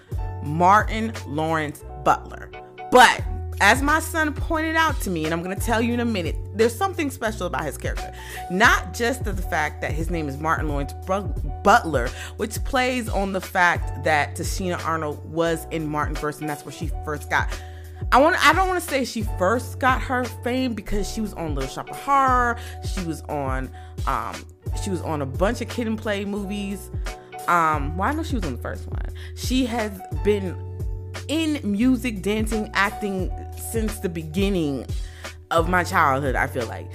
Martin 0.43 1.13
Lawrence 1.27 1.85
Butler. 2.05 2.51
But 2.91 3.23
as 3.61 3.83
my 3.83 3.99
son 3.99 4.33
pointed 4.35 4.77
out 4.77 5.01
to 5.01 5.11
me, 5.11 5.25
and 5.25 5.35
I'm 5.35 5.43
gonna 5.43 5.57
tell 5.57 5.81
you 5.81 5.93
in 5.93 6.01
a 6.01 6.05
minute, 6.05 6.37
there's 6.55 6.75
something 6.75 7.11
special 7.11 7.47
about 7.47 7.65
his 7.65 7.77
character. 7.77 8.15
Not 8.51 8.95
just 8.95 9.25
the 9.25 9.35
fact 9.35 9.81
that 9.81 9.93
his 9.93 10.11
name 10.11 10.29
is 10.29 10.39
Martin 10.39 10.69
Lawrence 10.69 10.93
Butler, 11.65 12.09
which 12.37 12.63
plays 12.65 13.09
on 13.09 13.33
the 13.33 13.41
fact 13.41 14.05
that 14.05 14.37
Tichina 14.37 14.85
Arnold 14.85 15.25
was 15.33 15.67
in 15.71 15.87
Martin 15.89 16.15
first, 16.15 16.41
and 16.41 16.49
that's 16.49 16.65
where 16.65 16.73
she 16.73 16.91
first 17.05 17.31
got 17.31 17.49
I 18.13 18.19
want 18.21 18.37
I 18.47 18.53
don't 18.53 18.69
want 18.69 18.83
to 18.83 18.89
say 18.89 19.05
she 19.05 19.23
first 19.39 19.79
got 19.79 20.01
her 20.03 20.25
fame 20.25 20.75
because 20.75 21.11
she 21.11 21.21
was 21.21 21.35
on 21.35 21.55
Little 21.55 21.71
Shop 21.71 21.91
of 21.91 21.97
Horror. 21.97 22.59
She 22.85 23.05
was 23.05 23.23
on 23.23 23.71
um 24.07 24.35
she 24.83 24.91
was 24.91 25.01
on 25.03 25.23
a 25.23 25.27
bunch 25.27 25.61
of 25.61 25.69
kid 25.69 25.87
and 25.87 25.99
play 25.99 26.25
movies. 26.25 26.91
Um 27.49 27.97
well 27.97 28.09
I 28.09 28.15
know 28.15 28.23
she 28.23 28.35
was 28.35 28.45
on 28.45 28.57
the 28.57 28.63
first 28.63 28.87
one. 28.87 29.09
She 29.35 29.67
has 29.67 30.01
been 30.25 30.57
in 31.29 31.61
music, 31.63 32.23
dancing, 32.23 32.71
acting 32.75 33.31
since 33.71 33.99
the 33.99 34.09
beginning 34.09 34.87
of 35.51 35.69
my 35.69 35.85
childhood, 35.85 36.35
I 36.35 36.47
feel 36.47 36.67
like. 36.67 36.91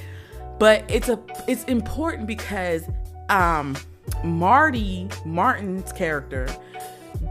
But 0.59 0.83
it's 0.89 1.09
a 1.09 1.19
it's 1.47 1.63
important 1.65 2.27
because 2.27 2.83
um 3.29 3.77
Marty 4.23 5.07
Martin's 5.25 5.91
character 5.91 6.47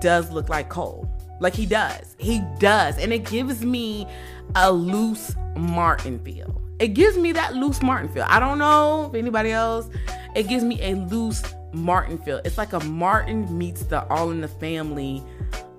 does 0.01 0.31
look 0.31 0.49
like 0.49 0.69
Cole. 0.69 1.11
Like 1.43 1.55
he 1.55 1.67
does. 1.67 2.15
He 2.19 2.41
does. 2.61 2.99
And 2.99 3.13
it 3.13 3.25
gives 3.27 3.65
me 3.65 4.07
a 4.55 4.71
loose 4.71 5.35
Martin 5.57 6.19
feel. 6.21 6.63
It 6.79 6.89
gives 6.89 7.19
me 7.19 7.33
that 7.33 7.55
loose 7.55 7.83
Martin 7.83 8.09
feel. 8.09 8.25
I 8.29 8.39
don't 8.39 8.59
know 8.59 9.09
if 9.09 9.15
anybody 9.15 9.51
else. 9.51 9.89
It 10.37 10.49
gives 10.49 10.63
me 10.63 10.81
a 10.81 10.95
loose 10.95 11.43
Martin 11.73 12.19
feel. 12.19 12.41
It's 12.45 12.59
like 12.59 12.73
a 12.73 12.81
Martin 12.81 13.59
meets 13.59 13.83
the 13.85 14.07
All 14.07 14.31
in 14.31 14.41
the 14.41 14.49
Family 14.49 15.23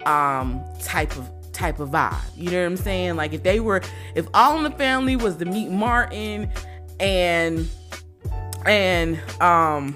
um 0.06 0.62
type 0.82 1.16
of 1.16 1.30
type 1.54 1.80
of 1.80 1.92
vibe. 1.92 2.20
You 2.36 2.52
know 2.52 2.60
what 2.60 2.66
I'm 2.66 2.78
saying? 2.78 3.16
Like 3.16 3.32
if 3.32 3.44
they 3.44 3.62
were 3.62 3.82
if 4.16 4.28
All 4.34 4.58
in 4.58 4.64
the 4.64 4.72
Family 4.72 5.16
was 5.16 5.38
to 5.38 5.46
meet 5.46 5.70
Martin 5.70 6.52
and 7.00 7.70
and 8.66 9.18
um 9.42 9.96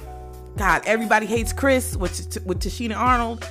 God, 0.55 0.81
everybody 0.85 1.25
hates 1.25 1.51
Chris 1.51 1.95
with 1.97 2.37
with 2.45 2.61
Tichina 2.61 2.95
Arnold. 2.95 3.47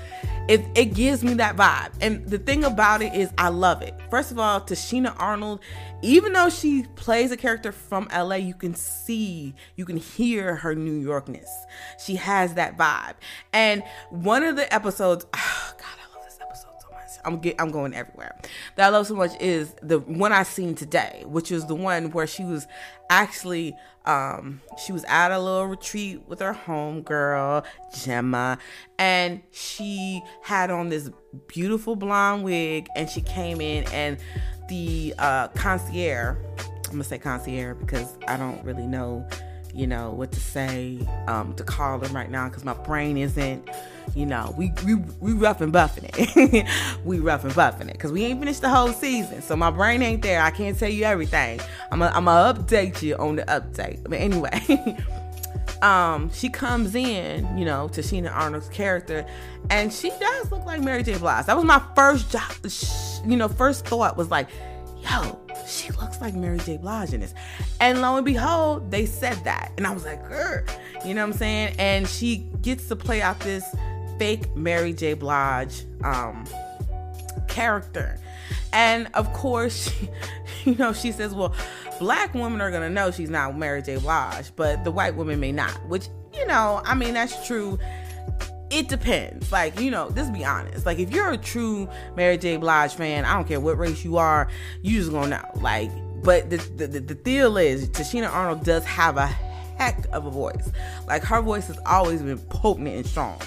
It, 0.49 0.65
it 0.77 0.95
gives 0.95 1.25
me 1.25 1.35
that 1.35 1.57
vibe. 1.57 1.91
And 2.01 2.25
the 2.27 2.39
thing 2.39 2.63
about 2.63 3.03
it 3.03 3.15
is, 3.15 3.31
I 3.37 3.49
love 3.49 3.83
it. 3.83 3.95
First 4.11 4.31
of 4.31 4.39
all, 4.39 4.61
Tichina 4.61 5.15
Arnold, 5.19 5.61
even 6.03 6.33
though 6.33 6.49
she 6.49 6.85
plays 6.95 7.33
a 7.33 7.37
character 7.37 7.73
from 7.73 8.09
LA, 8.15 8.37
you 8.37 8.55
can 8.55 8.75
see, 8.75 9.55
you 9.75 9.85
can 9.85 9.97
hear 9.97 10.55
her 10.57 10.75
New 10.75 11.05
Yorkness. 11.05 11.49
She 12.05 12.15
has 12.17 12.55
that 12.55 12.77
vibe. 12.77 13.15
And 13.53 13.83
one 14.11 14.45
of 14.45 14.55
the 14.55 14.73
episodes, 14.73 15.27
I'm 17.27 17.39
get, 17.39 17.61
I'm 17.61 17.71
going 17.71 17.95
everywhere. 17.95 18.39
That 18.77 18.87
I 18.87 18.89
love 18.91 19.07
so 19.07 19.15
much 19.15 19.33
is 19.41 19.75
the 19.83 19.99
one 19.99 20.33
I 20.33 20.45
seen 20.45 20.75
today, 20.75 21.25
which 21.27 21.51
is 21.51 21.67
the 21.67 21.75
one 21.75 22.11
where 22.13 22.27
she 22.27 22.45
was 22.45 22.67
actually 23.11 23.77
um 24.05 24.61
she 24.85 24.93
was 24.93 25.05
at 25.09 25.33
a 25.33 25.39
little 25.39 25.67
retreat 25.67 26.23
with 26.27 26.41
her 26.41 26.53
home 26.53 27.03
girl 27.03 27.65
Gemma, 27.95 28.59
and 28.99 29.43
she 29.51 30.23
had 30.43 30.71
on 30.71 30.89
this 30.89 31.11
beautiful 31.49 31.97
blonde 31.97 32.45
wig, 32.45 32.89
and 32.97 33.11
she 33.11 33.21
came 33.21 33.61
in 33.61 33.85
and 33.93 34.19
the 34.69 35.15
uh 35.19 35.49
concierge. 35.49 36.37
I'm 36.87 36.93
gonna 36.93 37.05
say 37.05 37.19
concierge 37.19 37.79
because 37.81 38.17
I 38.29 38.37
don't 38.37 38.65
really 38.65 38.87
know 38.87 39.27
you 39.77 39.87
know, 39.87 40.11
what 40.11 40.33
to 40.33 40.41
say 40.41 40.99
um, 41.29 41.55
to 41.55 41.65
call 41.65 41.99
them 41.99 42.15
right 42.15 42.31
now 42.31 42.49
because 42.49 42.65
my 42.65 42.73
brain 42.73 43.19
isn't, 43.19 43.69
you 44.15 44.25
know, 44.25 44.55
we 44.57 44.73
we, 44.85 44.95
we 45.21 45.33
rough 45.33 45.61
and 45.61 45.73
buffing 45.73 46.11
it. 46.15 46.67
we 47.05 47.19
rough 47.19 47.45
and 47.45 47.53
buffing 47.53 47.89
it 47.89 47.93
because 47.93 48.11
we 48.11 48.25
ain't 48.25 48.41
finished 48.41 48.63
the 48.63 48.71
whole 48.71 48.93
season. 48.93 49.43
So 49.43 49.55
my 49.55 49.71
brain 49.71 50.03
ain't 50.03 50.23
there. 50.23 50.41
I 50.41 50.51
can't 50.51 50.79
tell 50.79 50.89
you 50.89 51.05
everything. 51.05 51.61
I'm 51.93 51.99
going 51.99 52.13
to 52.13 52.19
update 52.19 53.03
you 53.03 53.17
on 53.17 53.37
the 53.37 53.43
update. 53.43 54.03
But 54.05 54.15
anyway. 54.15 54.97
um, 55.83 56.31
she 56.33 56.49
comes 56.49 56.95
in, 56.95 57.59
you 57.59 57.65
know, 57.65 57.89
Tichina 57.89 58.35
Arnold's 58.35 58.69
character, 58.69 59.27
and 59.71 59.93
she 59.93 60.11
does 60.11 60.51
look 60.51 60.65
like 60.65 60.81
Mary 60.81 61.03
J. 61.03 61.19
Blige. 61.19 61.47
That 61.47 61.57
was 61.57 61.65
my 61.65 61.83
first 61.95 62.31
job, 62.31 62.51
you 63.29 63.37
know, 63.37 63.49
first 63.49 63.87
thought 63.87 64.17
was 64.17 64.31
like, 64.31 64.49
yo, 65.03 65.39
she 65.67 65.93
looks 65.93 66.21
like 66.21 66.35
Mary 66.35 66.59
J. 66.59 66.77
Blige 66.77 67.13
in 67.13 67.21
this. 67.21 67.35
And 67.81 68.01
lo 68.01 68.17
and 68.17 68.25
behold, 68.25 68.91
they 68.91 69.07
said 69.07 69.37
that. 69.45 69.73
And 69.77 69.87
I 69.87 69.93
was 69.93 70.05
like, 70.05 70.25
Grr. 70.29 70.69
you 71.05 71.15
know 71.15 71.23
what 71.23 71.33
I'm 71.33 71.39
saying? 71.39 71.75
And 71.79 72.09
she 72.09 72.49
gets 72.63 72.89
to 72.89 72.97
play 72.97 73.21
out 73.21 73.39
this 73.41 73.65
fake 74.19 74.55
Mary 74.57 74.93
J. 74.93 75.15
Blige 75.15 75.85
um, 76.05 76.45
character. 77.49 78.19
And 78.73 79.09
of 79.15 79.33
course, 79.33 79.91
she, 79.91 80.09
you 80.71 80.77
know, 80.77 80.93
she 80.93 81.13
says, 81.13 81.35
well, 81.35 81.55
black 81.99 82.35
women 82.35 82.61
are 82.61 82.71
gonna 82.71 82.91
know 82.91 83.11
she's 83.11 83.31
not 83.31 83.57
Mary 83.57 83.83
J. 83.83 83.97
Blige, 83.99 84.55
but 84.57 84.85
the 84.85 84.91
white 84.91 85.15
women 85.17 85.41
may 85.41 85.53
not, 85.53 85.87
which, 85.89 86.09
you 86.35 86.47
know, 86.47 86.83
I 86.85 86.95
mean, 86.95 87.15
that's 87.15 87.47
true 87.47 87.79
it 88.71 88.89
depends. 88.89 89.53
Like, 89.53 89.79
you 89.81 89.91
know, 89.91 90.11
just 90.11 90.33
be 90.33 90.45
honest. 90.45 90.87
Like, 90.87 90.99
if 90.99 91.11
you're 91.11 91.31
a 91.31 91.37
true 91.37 91.89
Mary 92.17 92.37
J. 92.37 92.57
Blige 92.57 92.95
fan, 92.95 93.25
I 93.25 93.35
don't 93.35 93.47
care 93.47 93.61
what 93.61 93.79
race 93.79 94.05
you 94.05 94.17
are, 94.17 94.49
you 94.83 94.99
just 94.99 95.13
gonna 95.13 95.29
know. 95.29 95.61
Like, 95.61 95.91
but 96.23 96.51
the, 96.51 96.57
the, 96.57 96.87
the, 96.87 97.15
deal 97.15 97.57
is, 97.57 97.89
Tichina 97.91 98.31
Arnold 98.33 98.65
does 98.65 98.85
have 98.85 99.17
a 99.17 99.27
heck 99.27 100.07
of 100.13 100.27
a 100.27 100.31
voice. 100.31 100.73
Like, 101.07 101.23
her 101.23 101.41
voice 101.41 101.69
has 101.69 101.79
always 101.87 102.23
been 102.23 102.39
potent 102.39 102.89
and 102.89 103.07
strong. 103.07 103.41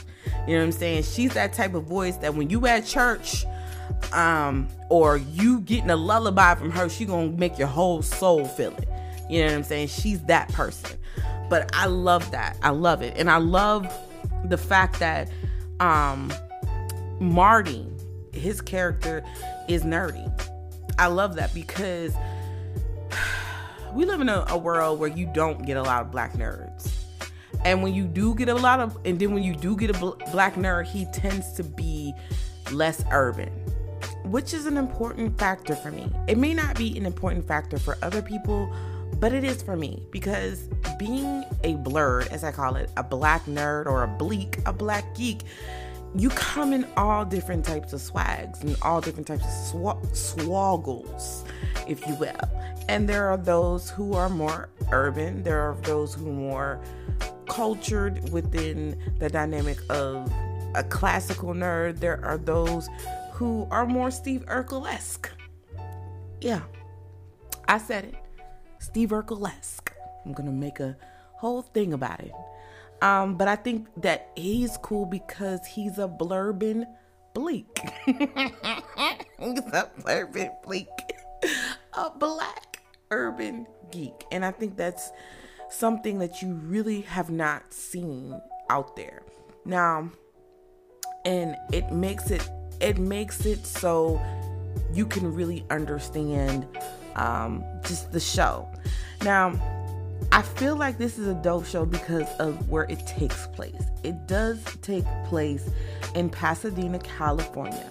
You 0.47 0.53
know 0.53 0.59
what 0.59 0.65
I'm 0.67 0.71
saying? 0.71 1.03
She's 1.03 1.33
that 1.33 1.53
type 1.53 1.73
of 1.73 1.83
voice 1.83 2.15
that 2.17 2.35
when 2.35 2.49
you 2.49 2.65
at 2.67 2.85
church, 2.85 3.45
um, 4.13 4.69
or 4.89 5.17
you 5.17 5.59
getting 5.61 5.89
a 5.89 5.95
lullaby 5.95 6.55
from 6.55 6.71
her, 6.71 6.88
she 6.88 7.05
gonna 7.05 7.29
make 7.29 7.57
your 7.57 7.67
whole 7.67 8.01
soul 8.01 8.45
feel 8.45 8.73
it. 8.77 8.88
You 9.29 9.41
know 9.41 9.47
what 9.47 9.55
I'm 9.57 9.63
saying? 9.63 9.89
She's 9.89 10.21
that 10.23 10.49
person. 10.53 10.97
But 11.49 11.69
I 11.73 11.88
love 11.88 12.31
that. 12.31 12.57
I 12.61 12.69
love 12.69 13.01
it. 13.01 13.17
And 13.17 13.29
I 13.29 13.38
love 13.38 13.91
the 14.46 14.58
fact 14.58 15.00
that 15.00 15.29
um 15.79 16.31
Marty, 17.19 17.86
his 18.31 18.62
character 18.62 19.24
is 19.67 19.84
nerdy. 19.84 20.31
I 20.98 21.08
love 21.08 21.36
that 21.36 21.53
because 21.53 22.13
we 23.93 24.05
live 24.05 24.22
in 24.22 24.29
a, 24.29 24.46
a, 24.50 24.58
world 24.58 25.00
where 25.00 25.10
you 25.10 25.29
don't 25.34 25.65
get 25.65 25.77
a 25.77 25.84
lot 25.84 26.01
of 26.01 26.12
black 26.12 26.34
nerds. 26.34 26.93
And 27.65 27.84
when 27.84 27.93
you 27.93 28.05
do 28.05 28.36
get 28.36 28.48
a 28.48 28.55
lot 28.55 28.79
of, 28.79 28.98
and 29.05 29.19
then 29.19 29.34
when 29.34 29.43
you 29.43 29.53
do 29.53 29.75
get 29.75 29.89
a 29.89 30.00
bl- 30.00 30.22
black 30.31 30.55
nerd, 30.55 30.86
he 30.86 31.05
tends 31.05 31.51
to 31.53 31.63
be 31.63 32.13
less 32.72 33.03
urban, 33.12 33.50
which 34.24 34.53
is 34.53 34.65
an 34.65 34.77
important 34.77 35.38
factor 35.38 35.75
for 35.75 35.91
me. 35.91 36.10
It 36.27 36.38
may 36.38 36.53
not 36.53 36.77
be 36.77 36.98
an 36.98 37.05
important 37.05 37.46
factor 37.48 37.77
for 37.77 37.98
other 38.01 38.22
people, 38.22 38.74
but 39.19 39.34
it 39.34 39.43
is 39.43 39.62
for 39.62 39.75
me 39.75 40.05
because 40.12 40.69
being 41.00 41.44
a 41.63 41.74
blerd, 41.77 42.27
as 42.27 42.44
I 42.44 42.51
call 42.51 42.75
it, 42.75 42.91
a 42.96 43.03
black 43.03 43.46
nerd 43.46 43.88
or 43.88 44.03
a 44.03 44.08
bleak, 44.08 44.60
a 44.68 44.74
black 44.74 45.15
geek, 45.15 45.41
you 46.15 46.29
come 46.29 46.74
in 46.74 46.86
all 46.98 47.25
different 47.25 47.65
types 47.65 47.94
of 47.94 48.01
swags 48.01 48.62
and 48.62 48.75
all 48.84 49.01
different 49.01 49.25
types 49.25 49.44
of 49.44 49.51
sw- 49.51 50.36
swoggles, 50.36 51.48
if 51.88 52.06
you 52.08 52.13
will. 52.15 52.39
And 52.88 53.10
there 53.10 53.27
are 53.29 53.38
those 53.38 53.89
who 53.89 54.13
are 54.13 54.29
more 54.29 54.70
urban, 54.91 55.41
there 55.41 55.60
are 55.62 55.75
those 55.84 56.13
who 56.13 56.29
are 56.29 56.34
more 56.34 56.82
cultured 57.48 58.29
within 58.32 59.00
the 59.20 59.29
dynamic 59.29 59.79
of 59.89 60.32
a 60.75 60.84
classical 60.84 61.53
nerd, 61.53 62.00
there 62.00 62.24
are 62.24 62.38
those 62.38 62.89
who 63.34 63.68
are 63.72 63.86
more 63.86 64.12
Steve 64.12 64.46
Urkel 64.48 64.88
esque. 64.88 65.29
Yeah, 66.41 66.62
I 67.68 67.77
said 67.77 68.06
it. 68.06 68.15
Steve 68.79 69.10
Urkel-esque. 69.10 69.88
I'm 70.25 70.33
gonna 70.33 70.51
make 70.51 70.79
a 70.79 70.95
whole 71.33 71.61
thing 71.61 71.93
about 71.93 72.19
it. 72.19 72.33
Um, 73.01 73.35
but 73.35 73.47
I 73.47 73.55
think 73.55 73.88
that 73.97 74.29
he's 74.35 74.77
cool 74.77 75.05
because 75.05 75.65
he's 75.65 75.97
a 75.97 76.07
blurbin 76.07 76.85
bleak. 77.33 77.79
he's 78.05 78.15
a 78.17 79.89
blurbin 79.99 80.61
bleak. 80.63 80.89
a 81.93 82.09
black 82.09 82.81
urban 83.11 83.67
geek. 83.91 84.25
And 84.31 84.43
I 84.43 84.51
think 84.51 84.75
that's 84.75 85.11
something 85.69 86.19
that 86.19 86.41
you 86.41 86.53
really 86.53 87.01
have 87.01 87.29
not 87.29 87.73
seen 87.73 88.39
out 88.69 88.95
there. 88.95 89.23
Now, 89.65 90.11
and 91.25 91.55
it 91.71 91.91
makes 91.91 92.31
it 92.31 92.47
it 92.81 92.97
makes 92.97 93.45
it 93.45 93.65
so 93.65 94.21
you 94.93 95.05
can 95.05 95.33
really 95.33 95.65
understand 95.69 96.65
um, 97.15 97.63
just 97.83 98.11
the 98.11 98.19
show. 98.19 98.67
Now, 99.23 99.53
I 100.31 100.41
feel 100.41 100.75
like 100.75 100.97
this 100.97 101.17
is 101.17 101.27
a 101.27 101.33
dope 101.33 101.65
show 101.65 101.85
because 101.85 102.27
of 102.39 102.69
where 102.69 102.83
it 102.83 103.05
takes 103.07 103.47
place. 103.47 103.81
It 104.03 104.27
does 104.27 104.63
take 104.81 105.05
place 105.25 105.69
in 106.15 106.29
Pasadena, 106.29 106.99
California, 106.99 107.89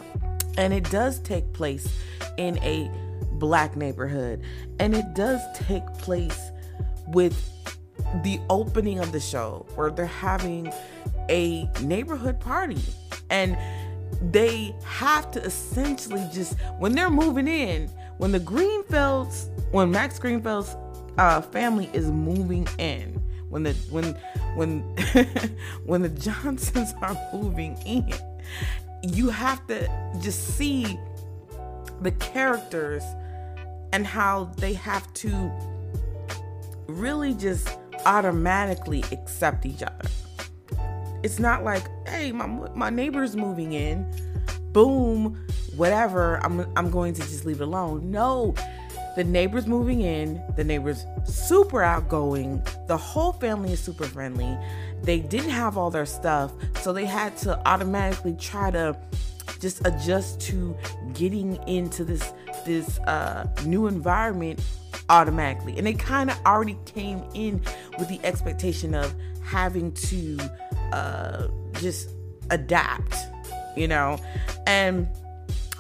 and 0.56 0.72
it 0.72 0.88
does 0.90 1.18
take 1.20 1.52
place 1.52 1.88
in 2.36 2.58
a 2.58 2.90
black 3.32 3.76
neighborhood, 3.76 4.42
and 4.78 4.94
it 4.94 5.14
does 5.14 5.40
take 5.54 5.84
place 5.94 6.50
with 7.08 7.50
the 8.22 8.40
opening 8.48 9.00
of 9.00 9.12
the 9.12 9.20
show 9.20 9.66
where 9.74 9.90
they're 9.90 10.06
having 10.06 10.72
a 11.28 11.68
neighborhood 11.82 12.38
party 12.40 12.80
and 13.28 13.56
they 14.32 14.74
have 14.84 15.30
to 15.30 15.42
essentially 15.42 16.24
just 16.32 16.58
when 16.78 16.92
they're 16.92 17.10
moving 17.10 17.46
in 17.46 17.90
when 18.18 18.32
the 18.32 18.40
Greenfields, 18.40 19.48
when 19.70 19.90
Max 19.90 20.18
Greenfield's 20.18 20.76
uh, 21.16 21.40
family 21.40 21.90
is 21.92 22.10
moving 22.10 22.68
in, 22.78 23.22
when 23.48 23.62
the 23.62 23.72
when 23.90 24.14
when 24.54 24.80
when 25.84 26.02
the 26.02 26.08
Johnsons 26.08 26.92
are 27.02 27.16
moving 27.32 27.76
in, 27.86 28.12
you 29.02 29.30
have 29.30 29.66
to 29.68 29.88
just 30.20 30.56
see 30.56 30.98
the 32.02 32.12
characters 32.12 33.02
and 33.92 34.06
how 34.06 34.44
they 34.58 34.74
have 34.74 35.12
to 35.14 35.50
really 36.86 37.34
just 37.34 37.68
automatically 38.06 39.02
accept 39.12 39.66
each 39.66 39.82
other. 39.82 40.08
It's 41.22 41.38
not 41.38 41.64
like, 41.64 41.84
hey, 42.06 42.32
my 42.32 42.46
my 42.46 42.90
neighbor's 42.90 43.34
moving 43.34 43.72
in, 43.72 44.06
boom, 44.72 45.44
whatever, 45.76 46.36
I'm 46.44 46.60
I'm 46.76 46.90
going 46.90 47.14
to 47.14 47.22
just 47.22 47.44
leave 47.44 47.60
it 47.60 47.64
alone. 47.64 48.10
No, 48.10 48.54
the 49.16 49.24
neighbors 49.24 49.66
moving 49.66 50.00
in, 50.00 50.42
the 50.56 50.64
neighbors 50.64 51.04
super 51.24 51.82
outgoing, 51.82 52.62
the 52.86 52.96
whole 52.96 53.32
family 53.32 53.72
is 53.72 53.80
super 53.80 54.04
friendly. 54.04 54.56
They 55.02 55.20
didn't 55.20 55.50
have 55.50 55.76
all 55.76 55.90
their 55.90 56.06
stuff, 56.06 56.52
so 56.80 56.92
they 56.92 57.04
had 57.04 57.36
to 57.38 57.58
automatically 57.66 58.36
try 58.38 58.70
to 58.70 58.96
just 59.60 59.84
adjust 59.86 60.40
to 60.42 60.76
getting 61.14 61.56
into 61.68 62.04
this 62.04 62.32
this 62.64 62.98
uh, 63.00 63.48
new 63.64 63.86
environment 63.86 64.60
automatically. 65.08 65.76
And 65.78 65.86
they 65.86 65.94
kind 65.94 66.30
of 66.30 66.38
already 66.44 66.76
came 66.84 67.22
in 67.34 67.62
with 67.98 68.08
the 68.08 68.20
expectation 68.24 68.94
of 68.94 69.14
having 69.42 69.92
to 69.92 70.38
uh, 70.92 71.48
just 71.74 72.10
adapt, 72.50 73.16
you 73.76 73.88
know? 73.88 74.18
And 74.66 75.08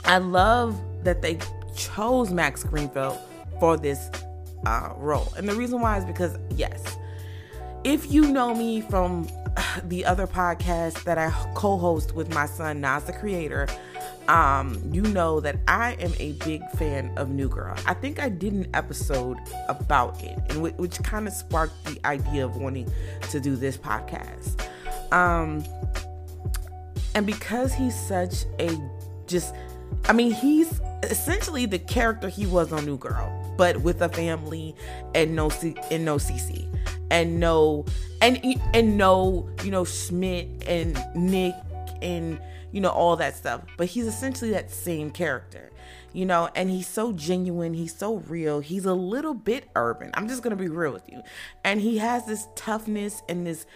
I 0.04 0.18
love 0.18 0.80
that 1.04 1.22
they 1.22 1.38
chose 1.78 2.30
Max 2.30 2.64
Greenfield 2.64 3.18
for 3.60 3.76
this 3.76 4.10
uh, 4.66 4.92
role. 4.96 5.32
And 5.36 5.48
the 5.48 5.54
reason 5.54 5.80
why 5.80 5.98
is 5.98 6.04
because, 6.04 6.36
yes, 6.50 6.96
if 7.84 8.10
you 8.10 8.30
know 8.32 8.54
me 8.54 8.80
from 8.80 9.28
the 9.84 10.04
other 10.04 10.26
podcast 10.26 11.04
that 11.04 11.16
I 11.16 11.30
co 11.54 11.78
host 11.78 12.14
with 12.14 12.34
my 12.34 12.46
son, 12.46 12.80
Nas 12.80 13.04
the 13.04 13.12
Creator, 13.12 13.68
um, 14.26 14.78
you 14.92 15.02
know 15.02 15.40
that 15.40 15.56
I 15.68 15.92
am 16.00 16.12
a 16.18 16.32
big 16.44 16.62
fan 16.72 17.12
of 17.16 17.30
New 17.30 17.48
Girl. 17.48 17.74
I 17.86 17.94
think 17.94 18.20
I 18.20 18.28
did 18.28 18.52
an 18.52 18.68
episode 18.74 19.38
about 19.68 20.22
it, 20.22 20.38
and 20.50 20.60
which, 20.60 20.74
which 20.74 21.02
kind 21.02 21.26
of 21.26 21.32
sparked 21.32 21.84
the 21.84 21.98
idea 22.06 22.44
of 22.44 22.56
wanting 22.56 22.92
to 23.30 23.40
do 23.40 23.56
this 23.56 23.78
podcast. 23.78 24.60
Um, 25.12 25.64
and 27.14 27.24
because 27.24 27.72
he's 27.72 27.98
such 27.98 28.44
a 28.58 28.78
just, 29.26 29.54
I 30.04 30.12
mean, 30.12 30.32
he's 30.32 30.80
essentially 31.02 31.66
the 31.66 31.78
character 31.78 32.28
he 32.28 32.46
was 32.46 32.72
on 32.72 32.84
New 32.84 32.98
Girl, 32.98 33.54
but 33.56 33.78
with 33.78 34.02
a 34.02 34.08
family 34.08 34.74
and 35.14 35.34
no 35.34 35.48
C- 35.48 35.76
and 35.90 36.04
no 36.04 36.16
Cece 36.16 36.66
and 37.10 37.40
no 37.40 37.84
and 38.20 38.38
and 38.74 38.96
no 38.98 39.48
you 39.64 39.70
know 39.70 39.84
Schmidt 39.84 40.48
and 40.66 40.98
Nick 41.14 41.54
and 42.02 42.38
you 42.72 42.80
know, 42.80 42.90
all 42.90 43.16
that 43.16 43.36
stuff. 43.36 43.62
But 43.76 43.88
he's 43.88 44.06
essentially 44.06 44.50
that 44.50 44.70
same 44.70 45.10
character, 45.10 45.70
you 46.12 46.26
know, 46.26 46.50
and 46.54 46.70
he's 46.70 46.86
so 46.86 47.12
genuine, 47.12 47.74
he's 47.74 47.94
so 47.94 48.16
real, 48.16 48.60
he's 48.60 48.84
a 48.84 48.94
little 48.94 49.34
bit 49.34 49.68
urban. 49.74 50.10
I'm 50.14 50.28
just 50.28 50.42
gonna 50.42 50.56
be 50.56 50.68
real 50.68 50.92
with 50.92 51.08
you. 51.08 51.22
And 51.64 51.80
he 51.80 51.98
has 51.98 52.26
this 52.26 52.46
toughness 52.54 53.22
and 53.28 53.46
this 53.46 53.66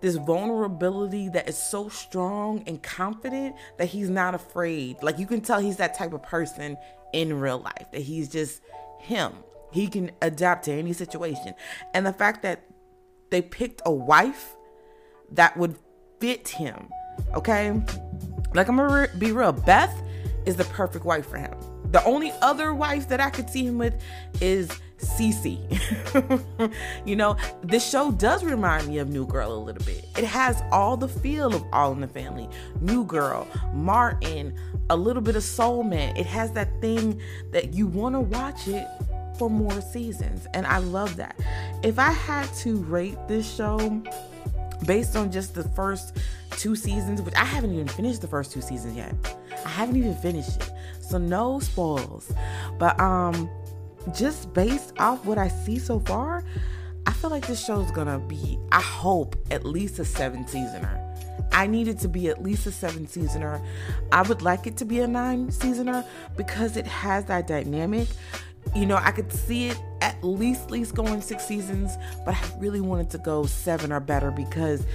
this 0.00 0.16
vulnerability 0.16 1.28
that 1.30 1.48
is 1.48 1.56
so 1.56 1.88
strong 1.88 2.62
and 2.66 2.82
confident 2.82 3.56
that 3.78 3.86
he's 3.86 4.08
not 4.08 4.34
afraid. 4.34 5.02
Like 5.02 5.18
you 5.18 5.26
can 5.26 5.40
tell 5.40 5.58
he's 5.58 5.76
that 5.76 5.94
type 5.94 6.12
of 6.12 6.22
person 6.22 6.76
in 7.12 7.38
real 7.40 7.58
life, 7.58 7.86
that 7.92 8.02
he's 8.02 8.28
just 8.28 8.62
him. 8.98 9.32
He 9.72 9.86
can 9.86 10.10
adapt 10.22 10.64
to 10.64 10.72
any 10.72 10.92
situation. 10.92 11.54
And 11.94 12.06
the 12.06 12.12
fact 12.12 12.42
that 12.42 12.64
they 13.30 13.42
picked 13.42 13.82
a 13.84 13.92
wife 13.92 14.56
that 15.32 15.56
would 15.56 15.76
fit 16.20 16.48
him, 16.48 16.88
okay? 17.34 17.72
Like 18.54 18.68
I'm 18.68 18.76
gonna 18.76 19.08
be 19.18 19.32
real, 19.32 19.52
Beth 19.52 19.94
is 20.46 20.56
the 20.56 20.64
perfect 20.64 21.04
wife 21.04 21.26
for 21.26 21.36
him. 21.36 21.54
The 21.90 22.02
only 22.04 22.32
other 22.42 22.74
wife 22.74 23.08
that 23.08 23.20
I 23.20 23.30
could 23.30 23.48
see 23.50 23.66
him 23.66 23.78
with 23.78 23.94
is 24.40 24.70
Cece. 24.98 25.58
you 27.06 27.16
know, 27.16 27.36
this 27.62 27.88
show 27.88 28.10
does 28.12 28.44
remind 28.44 28.88
me 28.88 28.98
of 28.98 29.08
New 29.08 29.26
Girl 29.26 29.52
a 29.52 29.58
little 29.58 29.84
bit. 29.84 30.04
It 30.16 30.24
has 30.24 30.62
all 30.72 30.96
the 30.96 31.08
feel 31.08 31.54
of 31.54 31.64
All 31.72 31.92
in 31.92 32.00
the 32.00 32.08
Family, 32.08 32.48
New 32.80 33.04
Girl, 33.04 33.46
Martin, 33.72 34.54
a 34.90 34.96
little 34.96 35.22
bit 35.22 35.36
of 35.36 35.42
Soul 35.42 35.82
Man. 35.82 36.16
It 36.16 36.26
has 36.26 36.52
that 36.52 36.68
thing 36.80 37.20
that 37.52 37.74
you 37.74 37.86
want 37.86 38.14
to 38.14 38.20
watch 38.20 38.68
it 38.68 38.86
for 39.38 39.48
more 39.48 39.80
seasons, 39.80 40.46
and 40.52 40.66
I 40.66 40.78
love 40.78 41.16
that. 41.16 41.38
If 41.84 41.98
I 41.98 42.10
had 42.10 42.52
to 42.56 42.78
rate 42.84 43.16
this 43.28 43.48
show 43.54 44.02
based 44.84 45.16
on 45.16 45.30
just 45.30 45.54
the 45.54 45.64
first 45.70 46.16
two 46.50 46.74
seasons, 46.74 47.22
which 47.22 47.34
I 47.34 47.44
haven't 47.44 47.72
even 47.72 47.88
finished 47.88 48.20
the 48.20 48.28
first 48.28 48.52
two 48.52 48.60
seasons 48.60 48.96
yet. 48.96 49.14
I 49.64 49.68
haven't 49.68 49.96
even 49.96 50.14
finished 50.14 50.56
it. 50.56 50.70
So 51.00 51.18
no 51.18 51.60
spoils. 51.60 52.32
But 52.78 52.98
um 53.00 53.48
just 54.14 54.52
based 54.52 54.92
off 54.98 55.24
what 55.24 55.38
I 55.38 55.48
see 55.48 55.78
so 55.78 56.00
far, 56.00 56.44
I 57.06 57.12
feel 57.12 57.30
like 57.30 57.46
this 57.46 57.64
show 57.64 57.80
is 57.80 57.90
gonna 57.90 58.18
be, 58.18 58.58
I 58.72 58.80
hope, 58.80 59.36
at 59.50 59.64
least 59.64 59.98
a 59.98 60.04
seven 60.04 60.46
seasoner. 60.46 61.04
I 61.52 61.66
need 61.66 61.88
it 61.88 61.98
to 62.00 62.08
be 62.08 62.28
at 62.28 62.42
least 62.42 62.66
a 62.66 62.72
seven 62.72 63.06
seasoner. 63.06 63.60
I 64.12 64.22
would 64.22 64.42
like 64.42 64.66
it 64.66 64.76
to 64.78 64.84
be 64.84 65.00
a 65.00 65.06
nine 65.06 65.50
seasoner 65.50 66.04
because 66.36 66.76
it 66.76 66.86
has 66.86 67.24
that 67.26 67.46
dynamic. 67.46 68.08
You 68.74 68.86
know, 68.86 68.96
I 68.96 69.10
could 69.10 69.32
see 69.32 69.68
it 69.68 69.80
at 70.02 70.22
least 70.22 70.70
least 70.70 70.94
going 70.94 71.20
six 71.20 71.46
seasons, 71.46 71.96
but 72.24 72.34
I 72.34 72.40
really 72.58 72.80
wanted 72.80 73.10
to 73.10 73.18
go 73.18 73.46
seven 73.46 73.92
or 73.92 74.00
better 74.00 74.30
because 74.30 74.86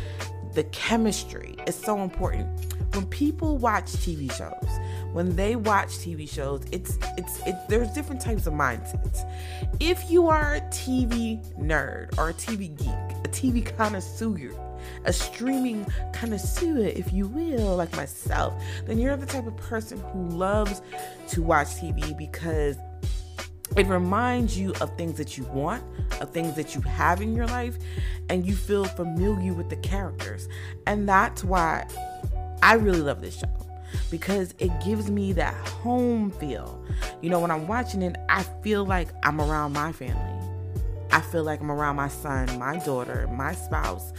the 0.53 0.63
chemistry 0.65 1.55
is 1.65 1.75
so 1.75 1.99
important. 1.99 2.47
When 2.93 3.07
people 3.07 3.57
watch 3.57 3.85
TV 3.85 4.31
shows, 4.31 4.79
when 5.13 5.35
they 5.35 5.55
watch 5.55 5.89
TV 5.89 6.27
shows, 6.29 6.63
it's 6.71 6.97
it's 7.17 7.39
it, 7.45 7.55
there's 7.69 7.89
different 7.91 8.19
types 8.19 8.47
of 8.47 8.53
mindsets. 8.53 9.23
If 9.79 10.09
you 10.09 10.27
are 10.27 10.55
a 10.55 10.61
TV 10.61 11.41
nerd 11.57 12.17
or 12.17 12.29
a 12.29 12.33
TV 12.33 12.75
geek, 12.75 12.87
a 13.23 13.29
TV 13.29 13.65
connoisseur, 13.77 14.51
a 15.05 15.13
streaming 15.13 15.85
connoisseur, 16.13 16.79
if 16.79 17.13
you 17.13 17.27
will, 17.27 17.75
like 17.77 17.95
myself, 17.95 18.59
then 18.85 18.97
you're 18.97 19.15
the 19.15 19.27
type 19.27 19.45
of 19.45 19.55
person 19.55 19.99
who 19.99 20.29
loves 20.29 20.81
to 21.29 21.43
watch 21.43 21.67
TV 21.67 22.17
because 22.17 22.77
it 23.77 23.87
reminds 23.87 24.57
you 24.57 24.73
of 24.81 24.95
things 24.97 25.17
that 25.17 25.37
you 25.37 25.45
want, 25.45 25.83
of 26.21 26.31
things 26.31 26.55
that 26.55 26.75
you 26.75 26.81
have 26.81 27.21
in 27.21 27.35
your 27.35 27.47
life, 27.47 27.77
and 28.29 28.45
you 28.45 28.55
feel 28.55 28.85
familiar 28.85 29.53
with 29.53 29.69
the 29.69 29.77
characters. 29.77 30.47
And 30.85 31.07
that's 31.07 31.43
why 31.43 31.87
I 32.61 32.73
really 32.73 33.01
love 33.01 33.21
this 33.21 33.39
show 33.39 33.62
because 34.09 34.53
it 34.59 34.71
gives 34.83 35.09
me 35.09 35.33
that 35.33 35.53
home 35.67 36.31
feel. 36.31 36.83
You 37.21 37.29
know, 37.29 37.39
when 37.39 37.51
I'm 37.51 37.67
watching 37.67 38.01
it, 38.01 38.15
I 38.29 38.43
feel 38.63 38.85
like 38.85 39.09
I'm 39.23 39.39
around 39.39 39.73
my 39.73 39.91
family. 39.91 40.39
I 41.11 41.21
feel 41.21 41.43
like 41.43 41.61
I'm 41.61 41.71
around 41.71 41.95
my 41.95 42.07
son, 42.07 42.57
my 42.57 42.77
daughter, 42.77 43.27
my 43.31 43.53
spouse. 43.53 44.13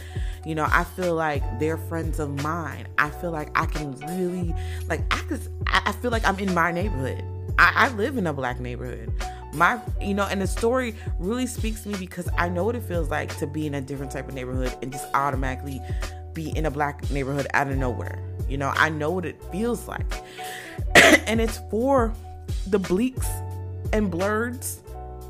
You 0.45 0.55
know, 0.55 0.67
I 0.69 0.83
feel 0.83 1.15
like 1.15 1.43
they're 1.59 1.77
friends 1.77 2.19
of 2.19 2.41
mine. 2.41 2.87
I 2.97 3.09
feel 3.09 3.31
like 3.31 3.49
I 3.59 3.65
can 3.65 3.95
really, 4.17 4.55
like, 4.87 5.01
I 5.13 5.19
could, 5.27 5.41
I 5.67 5.91
feel 5.91 6.11
like 6.11 6.25
I'm 6.25 6.39
in 6.39 6.53
my 6.53 6.71
neighborhood. 6.71 7.23
I, 7.57 7.73
I 7.75 7.89
live 7.95 8.17
in 8.17 8.27
a 8.27 8.33
black 8.33 8.59
neighborhood 8.59 9.11
my 9.55 9.79
you 10.01 10.13
know 10.13 10.25
and 10.25 10.41
the 10.41 10.47
story 10.47 10.95
really 11.19 11.47
speaks 11.47 11.83
to 11.83 11.89
me 11.89 11.97
because 11.97 12.27
i 12.37 12.49
know 12.49 12.63
what 12.63 12.75
it 12.75 12.83
feels 12.83 13.09
like 13.09 13.35
to 13.37 13.47
be 13.47 13.65
in 13.65 13.75
a 13.75 13.81
different 13.81 14.11
type 14.11 14.27
of 14.27 14.33
neighborhood 14.33 14.75
and 14.81 14.91
just 14.91 15.07
automatically 15.13 15.81
be 16.35 16.55
in 16.55 16.67
a 16.67 16.71
black 16.71 17.09
neighborhood 17.09 17.47
out 17.55 17.67
of 17.67 17.77
nowhere. 17.77 18.21
You 18.47 18.59
know 18.59 18.71
i 18.75 18.89
know 18.89 19.09
what 19.09 19.25
it 19.25 19.41
feels 19.51 19.87
like. 19.87 20.05
And 21.27 21.41
it's 21.41 21.59
for 21.71 22.13
the 22.67 22.79
bleaks 22.79 23.27
and 23.93 24.11
blurs 24.11 24.81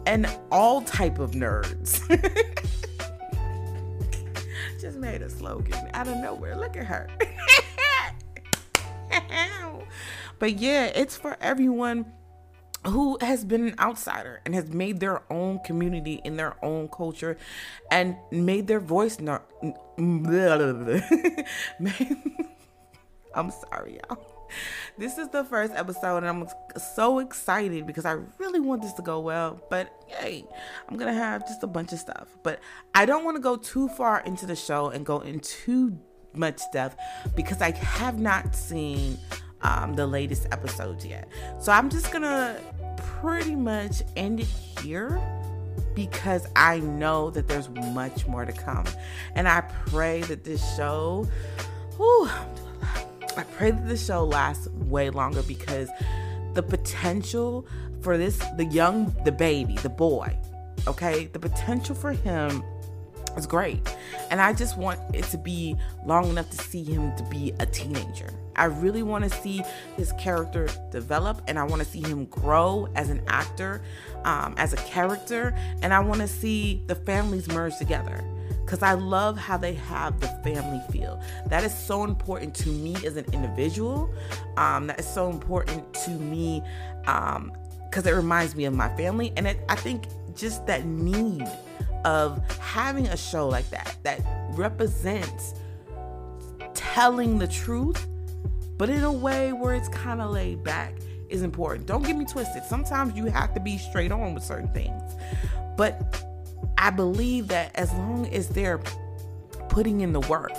and 0.06 0.28
all 0.52 0.82
type 0.82 1.20
of 1.20 1.32
nerds. 1.32 2.02
Just 4.82 4.98
made 4.98 5.22
a 5.22 5.30
slogan 5.30 5.89
out 5.94 6.08
of 6.08 6.18
nowhere. 6.18 6.58
Look 6.58 6.76
at 6.76 6.86
her. 6.86 7.08
But 10.39 10.60
yeah 10.60 10.88
it's 10.88 11.15
for 11.15 11.38
everyone 11.39 12.06
who 12.86 13.17
has 13.21 13.43
been 13.43 13.67
an 13.67 13.76
outsider 13.80 14.41
and 14.45 14.54
has 14.54 14.69
made 14.69 15.00
their 15.00 15.21
own 15.32 15.60
community 15.65 16.21
in 16.24 16.38
their 16.38 16.56
own 16.63 16.88
culture 16.88 17.38
and 17.91 18.15
made 18.32 18.67
their 18.67 18.80
voice 18.80 19.19
no- 19.19 19.41
I'm 23.36 23.52
sorry, 23.52 24.00
y'all. 24.10 24.19
This 24.98 25.17
is 25.17 25.28
the 25.30 25.43
first 25.43 25.74
episode, 25.76 26.17
and 26.17 26.28
I'm 26.28 26.48
so 26.95 27.19
excited 27.19 27.86
because 27.86 28.06
I 28.06 28.17
really 28.38 28.62
want 28.62 28.82
this 28.82 28.93
to 28.93 29.02
go 29.02 29.19
well. 29.19 29.60
But 29.69 29.91
yay, 30.10 30.45
I'm 30.88 30.95
gonna 30.95 31.13
have 31.13 31.45
just 31.45 31.63
a 31.63 31.67
bunch 31.67 31.91
of 31.91 32.00
stuff. 32.00 32.30
But 32.43 32.62
I 32.93 33.06
don't 33.06 33.26
want 33.26 33.36
to 33.36 33.41
go 33.41 33.58
too 33.58 33.89
far 33.89 34.21
into 34.21 34.45
the 34.45 34.56
show 34.56 34.89
and 34.89 35.06
go 35.06 35.19
into 35.19 35.98
much 36.34 36.60
stuff 36.60 36.95
because 37.36 37.62
I 37.62 37.71
have 37.71 38.19
not 38.19 38.56
seen 38.56 39.17
um, 39.62 39.95
the 39.95 40.06
latest 40.06 40.48
episodes 40.52 41.06
yet. 41.06 41.28
So 41.60 41.71
I'm 41.71 41.89
just 41.89 42.12
gonna 42.12 42.58
pretty 42.97 43.55
much 43.55 44.01
end 44.15 44.39
it 44.39 44.47
here 44.81 45.21
because 45.93 46.45
I 46.55 46.79
know 46.79 47.29
that 47.31 47.47
there's 47.47 47.69
much 47.69 48.27
more 48.27 48.45
to 48.45 48.51
come. 48.51 48.86
And 49.36 49.47
I 49.47 49.62
pray 49.62 50.21
that 50.23 50.43
this 50.43 50.75
show, 50.75 51.27
whew, 51.97 52.29
I 53.38 53.43
pray 53.43 53.71
that 53.71 53.88
this 53.88 54.05
show 54.05 54.23
lasts 54.23 54.67
way 54.69 55.10
longer 55.10 55.41
because 55.43 55.89
the 56.53 56.63
potential 56.63 57.65
for 58.01 58.17
this, 58.17 58.38
the 58.58 58.65
young, 58.65 59.15
the 59.25 59.31
baby, 59.31 59.75
the 59.77 59.89
boy, 59.89 60.38
okay, 60.88 61.25
the 61.25 61.39
potential 61.39 61.95
for 61.95 62.12
him 62.12 62.63
It's 63.36 63.45
great. 63.45 63.80
And 64.32 64.41
I 64.41 64.54
just 64.54 64.78
want 64.78 65.00
it 65.13 65.26
to 65.26 65.38
be 65.38 65.76
long 66.06 66.30
enough 66.30 66.50
to 66.52 66.58
see 66.58 66.84
him 66.84 67.15
to 67.17 67.24
be 67.24 67.54
a 67.60 67.65
teenager. 67.65 68.30
I 68.56 68.65
really 68.65 69.04
want 69.04 69.24
to 69.26 69.30
see 69.30 69.63
his 69.98 70.13
character 70.13 70.69
develop 70.91 71.41
and 71.48 71.60
I 71.60 71.63
want 71.63 71.82
to 71.82 71.88
see 71.88 72.02
him 72.02 72.26
grow 72.26 72.88
as 72.95 73.10
an 73.10 73.21
actor, 73.28 73.82
um, 74.24 74.56
as 74.58 74.71
a 74.71 74.78
character, 74.78 75.54
and 75.82 75.93
I 75.93 76.00
want 76.00 76.21
to 76.21 76.28
see 76.28 76.82
the 76.88 76.95
families 76.95 77.48
merge 77.50 77.78
together 77.78 78.24
because 78.65 78.82
I 78.82 78.93
love 78.93 79.38
how 79.38 79.58
they 79.58 79.76
have 79.76 80.19
the 80.19 80.28
family 80.43 80.82
feel. 80.91 81.21
That 81.48 81.63
is 81.63 81.78
so 81.78 82.04
important 82.04 82.56
to 82.56 82.69
me 82.69 82.95
as 83.06 83.15
an 83.15 83.26
individual. 83.32 84.10
Um, 84.58 84.88
that 84.88 85.00
is 85.00 85.08
so 85.08 85.30
important 85.30 85.93
to 86.06 86.12
me 86.12 86.63
because 87.06 87.38
um, 87.38 87.52
it 88.08 88.12
reminds 88.12 88.56
me 88.56 88.65
of 88.65 88.74
my 88.74 88.95
family. 88.98 89.34
And 89.38 89.45
it, 89.48 89.60
I 89.69 89.76
think 89.76 90.08
just 90.36 90.65
that 90.65 90.86
need 90.86 91.45
of 92.06 92.39
having 92.60 93.08
a 93.08 93.18
show 93.18 93.50
like 93.50 93.70
that 93.72 93.98
that 94.04 94.22
represents 94.52 95.56
telling 96.76 97.39
the 97.39 97.48
truth, 97.48 98.08
but 98.78 98.89
in 98.89 99.04
a 99.04 99.12
way 99.12 99.52
where 99.52 99.74
it's 99.74 99.89
kind 99.89 100.22
of 100.22 100.30
laid 100.30 100.63
back 100.63 100.94
is 101.30 101.41
important. 101.41 101.88
Don't 101.88 102.06
get 102.06 102.15
me 102.15 102.24
twisted. 102.24 102.63
Sometimes 102.63 103.15
you 103.15 103.26
have 103.26 103.54
to 103.56 103.60
be 103.60 103.78
straight 103.80 104.12
on 104.12 104.36
with 104.36 104.44
certain 104.44 104.70
things. 104.70 105.02
But 105.76 106.24
I 106.78 106.91
believe 106.91 107.48
that 107.48 107.72
as 107.76 107.91
long 107.94 108.28
as 108.28 108.50
they're 108.50 108.80
putting 109.70 110.02
in 110.02 110.13
the 110.13 110.22
work, 110.22 110.54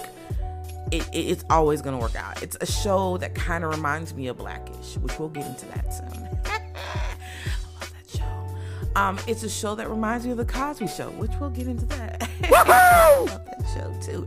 it, 0.90 1.08
it, 1.12 1.18
it's 1.18 1.44
always 1.48 1.80
going 1.80 1.96
to 1.96 2.02
work 2.02 2.16
out. 2.16 2.42
It's 2.42 2.56
a 2.60 2.66
show 2.66 3.18
that 3.18 3.34
kind 3.34 3.64
of 3.64 3.70
reminds 3.70 4.14
me 4.14 4.26
of 4.26 4.38
Blackish, 4.38 4.96
which 4.98 5.18
we'll 5.18 5.28
get 5.28 5.46
into 5.46 5.66
that 5.66 5.94
soon. 5.94 6.28
Um, 8.96 9.18
it's 9.26 9.42
a 9.42 9.50
show 9.50 9.74
that 9.74 9.90
reminds 9.90 10.24
me 10.24 10.30
of 10.30 10.38
The 10.38 10.46
Cosby 10.46 10.86
Show, 10.86 11.10
which 11.10 11.30
we'll 11.38 11.50
get 11.50 11.66
into 11.66 11.84
that. 11.84 12.30
I 12.44 13.18
love 13.18 13.44
that 13.44 13.62
show 13.74 13.94
too. 14.00 14.26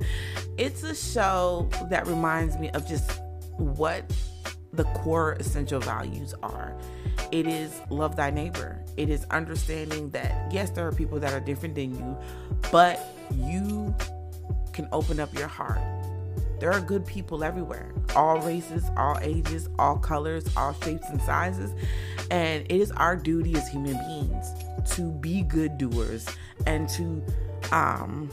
It's 0.59 0.83
a 0.83 0.93
show 0.93 1.67
that 1.89 2.05
reminds 2.05 2.55
me 2.59 2.69
of 2.69 2.87
just 2.87 3.19
what 3.57 4.03
the 4.71 4.83
core 4.83 5.33
essential 5.39 5.79
values 5.79 6.35
are. 6.43 6.77
It 7.31 7.47
is 7.47 7.81
love 7.89 8.15
thy 8.15 8.29
neighbor. 8.29 8.79
It 8.95 9.09
is 9.09 9.25
understanding 9.31 10.11
that, 10.11 10.53
yes, 10.53 10.69
there 10.69 10.87
are 10.87 10.91
people 10.91 11.19
that 11.19 11.33
are 11.33 11.39
different 11.39 11.73
than 11.73 11.95
you, 11.95 12.15
but 12.71 13.03
you 13.33 13.95
can 14.71 14.87
open 14.91 15.19
up 15.19 15.33
your 15.33 15.47
heart. 15.47 15.81
There 16.59 16.71
are 16.71 16.81
good 16.81 17.05
people 17.05 17.43
everywhere, 17.43 17.93
all 18.15 18.39
races, 18.41 18.83
all 18.97 19.17
ages, 19.21 19.69
all 19.79 19.97
colors, 19.97 20.45
all 20.57 20.73
shapes 20.83 21.07
and 21.09 21.21
sizes. 21.21 21.71
And 22.31 22.65
it 22.69 22.81
is 22.81 22.91
our 22.91 23.15
duty 23.15 23.55
as 23.55 23.67
human 23.69 23.97
beings 24.07 24.45
to 24.95 25.11
be 25.11 25.43
good 25.43 25.77
doers 25.77 26.27
and 26.67 26.89
to 26.89 27.23
um, 27.71 28.29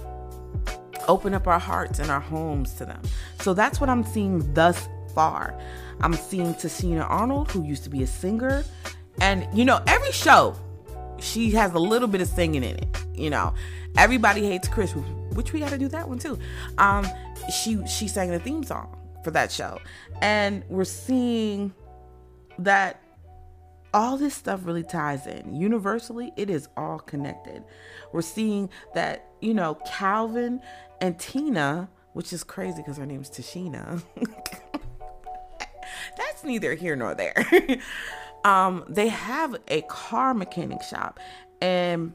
open 1.08 1.34
up 1.34 1.46
our 1.46 1.58
hearts 1.58 1.98
and 1.98 2.10
our 2.10 2.20
homes 2.20 2.74
to 2.74 2.84
them. 2.84 3.00
So 3.40 3.54
that's 3.54 3.80
what 3.80 3.88
I'm 3.88 4.04
seeing 4.04 4.52
thus 4.54 4.88
far. 5.14 5.58
I'm 6.00 6.12
seeing 6.14 6.54
Tichina 6.54 7.08
Arnold, 7.08 7.50
who 7.50 7.64
used 7.64 7.84
to 7.84 7.90
be 7.90 8.02
a 8.02 8.06
singer. 8.06 8.64
And, 9.20 9.46
you 9.56 9.64
know, 9.64 9.80
every 9.86 10.12
show, 10.12 10.56
she 11.18 11.50
has 11.52 11.72
a 11.72 11.78
little 11.78 12.08
bit 12.08 12.20
of 12.20 12.28
singing 12.28 12.64
in 12.64 12.76
it. 12.76 12.96
You 13.14 13.30
know, 13.30 13.54
everybody 13.96 14.44
hates 14.44 14.68
Chris, 14.68 14.94
which 15.36 15.52
we 15.52 15.60
got 15.60 15.70
to 15.70 15.78
do 15.78 15.88
that 15.88 16.08
one 16.08 16.18
too. 16.18 16.38
Um, 16.78 17.06
she 17.52 17.86
she 17.86 18.08
sang 18.08 18.30
the 18.30 18.38
theme 18.38 18.64
song 18.64 18.96
for 19.22 19.30
that 19.32 19.52
show, 19.52 19.78
and 20.20 20.64
we're 20.68 20.84
seeing 20.84 21.72
that 22.58 23.02
all 23.92 24.16
this 24.16 24.34
stuff 24.34 24.60
really 24.64 24.82
ties 24.82 25.26
in. 25.26 25.54
Universally, 25.54 26.32
it 26.36 26.50
is 26.50 26.68
all 26.76 26.98
connected. 26.98 27.62
We're 28.12 28.22
seeing 28.22 28.70
that 28.94 29.28
you 29.40 29.54
know 29.54 29.76
Calvin 29.86 30.60
and 31.00 31.18
Tina, 31.18 31.88
which 32.14 32.32
is 32.32 32.42
crazy 32.42 32.78
because 32.78 32.96
her 32.96 33.06
name's 33.06 33.30
Tichina. 33.30 34.02
that's 36.16 36.44
neither 36.44 36.74
here 36.74 36.96
nor 36.96 37.14
there. 37.14 37.46
um, 38.44 38.84
they 38.88 39.08
have 39.08 39.56
a 39.68 39.82
car 39.82 40.34
mechanic 40.34 40.82
shop, 40.82 41.20
and 41.60 42.12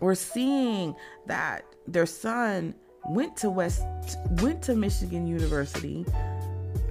we're 0.00 0.14
seeing 0.14 0.94
that 1.26 1.64
their 1.86 2.06
son 2.06 2.74
went 3.08 3.36
to 3.38 3.50
West 3.50 3.82
went 4.42 4.62
to 4.62 4.74
Michigan 4.74 5.26
University. 5.26 6.04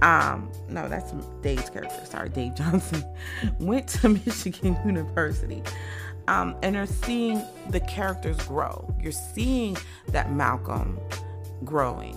Um, 0.02 0.50
no, 0.68 0.88
that's 0.88 1.12
Dave's 1.42 1.70
character. 1.70 2.04
Sorry, 2.04 2.28
Dave 2.28 2.54
Johnson 2.54 3.04
went 3.60 3.88
to 3.88 4.08
Michigan 4.26 4.78
University. 4.84 5.62
Um, 6.26 6.56
and 6.62 6.76
are 6.76 6.86
seeing 6.86 7.42
the 7.70 7.80
characters 7.80 8.36
grow. 8.42 8.94
You're 9.00 9.12
seeing 9.12 9.78
that 10.08 10.30
Malcolm 10.30 10.98
growing 11.64 12.16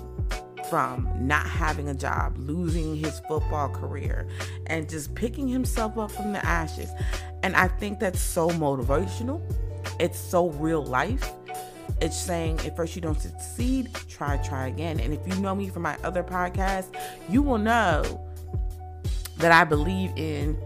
from 0.69 1.09
not 1.19 1.45
having 1.45 1.87
a 1.87 1.93
job, 1.93 2.37
losing 2.37 2.95
his 2.95 3.19
football 3.21 3.69
career, 3.69 4.27
and 4.67 4.89
just 4.89 5.15
picking 5.15 5.47
himself 5.47 5.97
up 5.97 6.11
from 6.11 6.33
the 6.33 6.45
ashes. 6.45 6.89
And 7.43 7.55
I 7.55 7.69
think 7.69 7.99
that's 7.99 8.19
so 8.19 8.49
motivational. 8.49 9.41
It's 9.99 10.19
so 10.19 10.49
real 10.51 10.83
life. 10.83 11.31
It's 12.01 12.17
saying 12.17 12.59
if 12.65 12.75
first 12.75 12.95
you 12.95 13.01
don't 13.01 13.19
succeed, 13.19 13.93
try, 14.07 14.37
try 14.37 14.67
again. 14.67 14.99
And 14.99 15.13
if 15.13 15.27
you 15.27 15.35
know 15.41 15.53
me 15.53 15.69
from 15.69 15.83
my 15.83 15.97
other 16.03 16.23
podcast, 16.23 16.95
you 17.29 17.41
will 17.41 17.57
know 17.57 18.21
that 19.37 19.51
I 19.51 19.63
believe 19.63 20.11
in, 20.15 20.57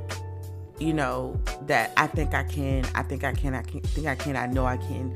you 0.79 0.93
know, 0.93 1.39
that 1.63 1.91
I 1.97 2.07
think 2.07 2.33
I 2.33 2.43
can, 2.43 2.85
I 2.95 3.03
think 3.03 3.23
I 3.23 3.33
can, 3.33 3.53
I 3.53 3.63
can, 3.63 3.81
think 3.81 4.07
I 4.07 4.15
can, 4.15 4.35
I 4.35 4.45
know 4.47 4.65
I 4.65 4.77
can 4.77 5.15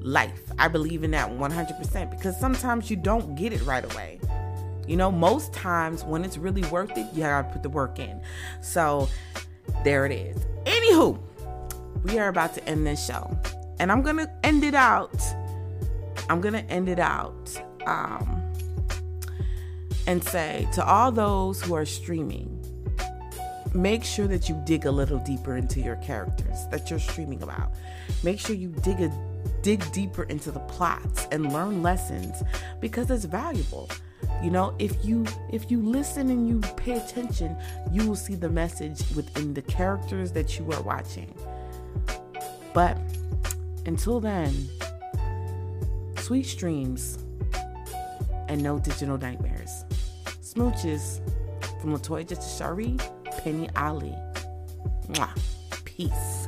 life. 0.00 0.40
I 0.58 0.68
believe 0.68 1.04
in 1.04 1.10
that 1.12 1.30
100% 1.30 2.10
because 2.10 2.38
sometimes 2.38 2.90
you 2.90 2.96
don't 2.96 3.34
get 3.34 3.52
it 3.52 3.62
right 3.62 3.84
away. 3.84 4.20
You 4.86 4.96
know, 4.96 5.10
most 5.12 5.52
times 5.52 6.04
when 6.04 6.24
it's 6.24 6.36
really 6.36 6.62
worth 6.64 6.96
it, 6.96 7.06
you 7.12 7.22
gotta 7.22 7.48
put 7.48 7.62
the 7.62 7.68
work 7.68 7.98
in. 7.98 8.20
So 8.60 9.08
there 9.84 10.06
it 10.06 10.12
is. 10.12 10.36
Anywho, 10.64 11.18
we 12.04 12.18
are 12.18 12.28
about 12.28 12.54
to 12.54 12.68
end 12.68 12.86
this 12.86 13.04
show. 13.04 13.36
And 13.78 13.90
I'm 13.90 14.02
gonna 14.02 14.30
end 14.44 14.64
it 14.64 14.74
out. 14.74 15.20
I'm 16.28 16.40
gonna 16.40 16.64
end 16.68 16.88
it 16.88 16.98
out 16.98 17.50
um, 17.86 18.40
and 20.06 20.22
say 20.22 20.68
to 20.74 20.84
all 20.84 21.10
those 21.10 21.62
who 21.62 21.74
are 21.74 21.86
streaming, 21.86 22.56
make 23.74 24.04
sure 24.04 24.26
that 24.26 24.48
you 24.48 24.60
dig 24.64 24.86
a 24.86 24.90
little 24.90 25.18
deeper 25.18 25.56
into 25.56 25.80
your 25.80 25.96
characters 25.96 26.66
that 26.70 26.90
you're 26.90 26.98
streaming 26.98 27.42
about. 27.42 27.72
Make 28.22 28.40
sure 28.40 28.54
you 28.56 28.68
dig 28.82 29.00
a 29.00 29.10
dig 29.62 29.90
deeper 29.92 30.24
into 30.24 30.50
the 30.50 30.60
plots 30.60 31.26
and 31.32 31.52
learn 31.52 31.82
lessons 31.82 32.42
because 32.80 33.10
it's 33.10 33.24
valuable. 33.24 33.90
You 34.42 34.50
know, 34.50 34.74
if 34.78 35.04
you 35.04 35.26
if 35.50 35.70
you 35.70 35.80
listen 35.80 36.30
and 36.30 36.48
you 36.48 36.60
pay 36.76 36.92
attention, 36.92 37.56
you 37.90 38.06
will 38.08 38.16
see 38.16 38.34
the 38.34 38.48
message 38.48 39.02
within 39.14 39.54
the 39.54 39.62
characters 39.62 40.32
that 40.32 40.58
you 40.58 40.70
are 40.72 40.82
watching. 40.82 41.34
But 42.72 42.98
until 43.86 44.20
then, 44.20 44.68
sweet 46.18 46.44
streams 46.44 47.18
and 48.48 48.62
no 48.62 48.78
digital 48.78 49.18
nightmares. 49.18 49.84
Smooches 50.42 51.20
from 51.80 51.96
Latoya 51.96 52.26
Justice 52.26 52.56
Shari, 52.58 52.96
Penny 53.38 53.68
Ali. 53.76 54.14
Mwah. 55.08 55.36
Peace. 55.84 56.39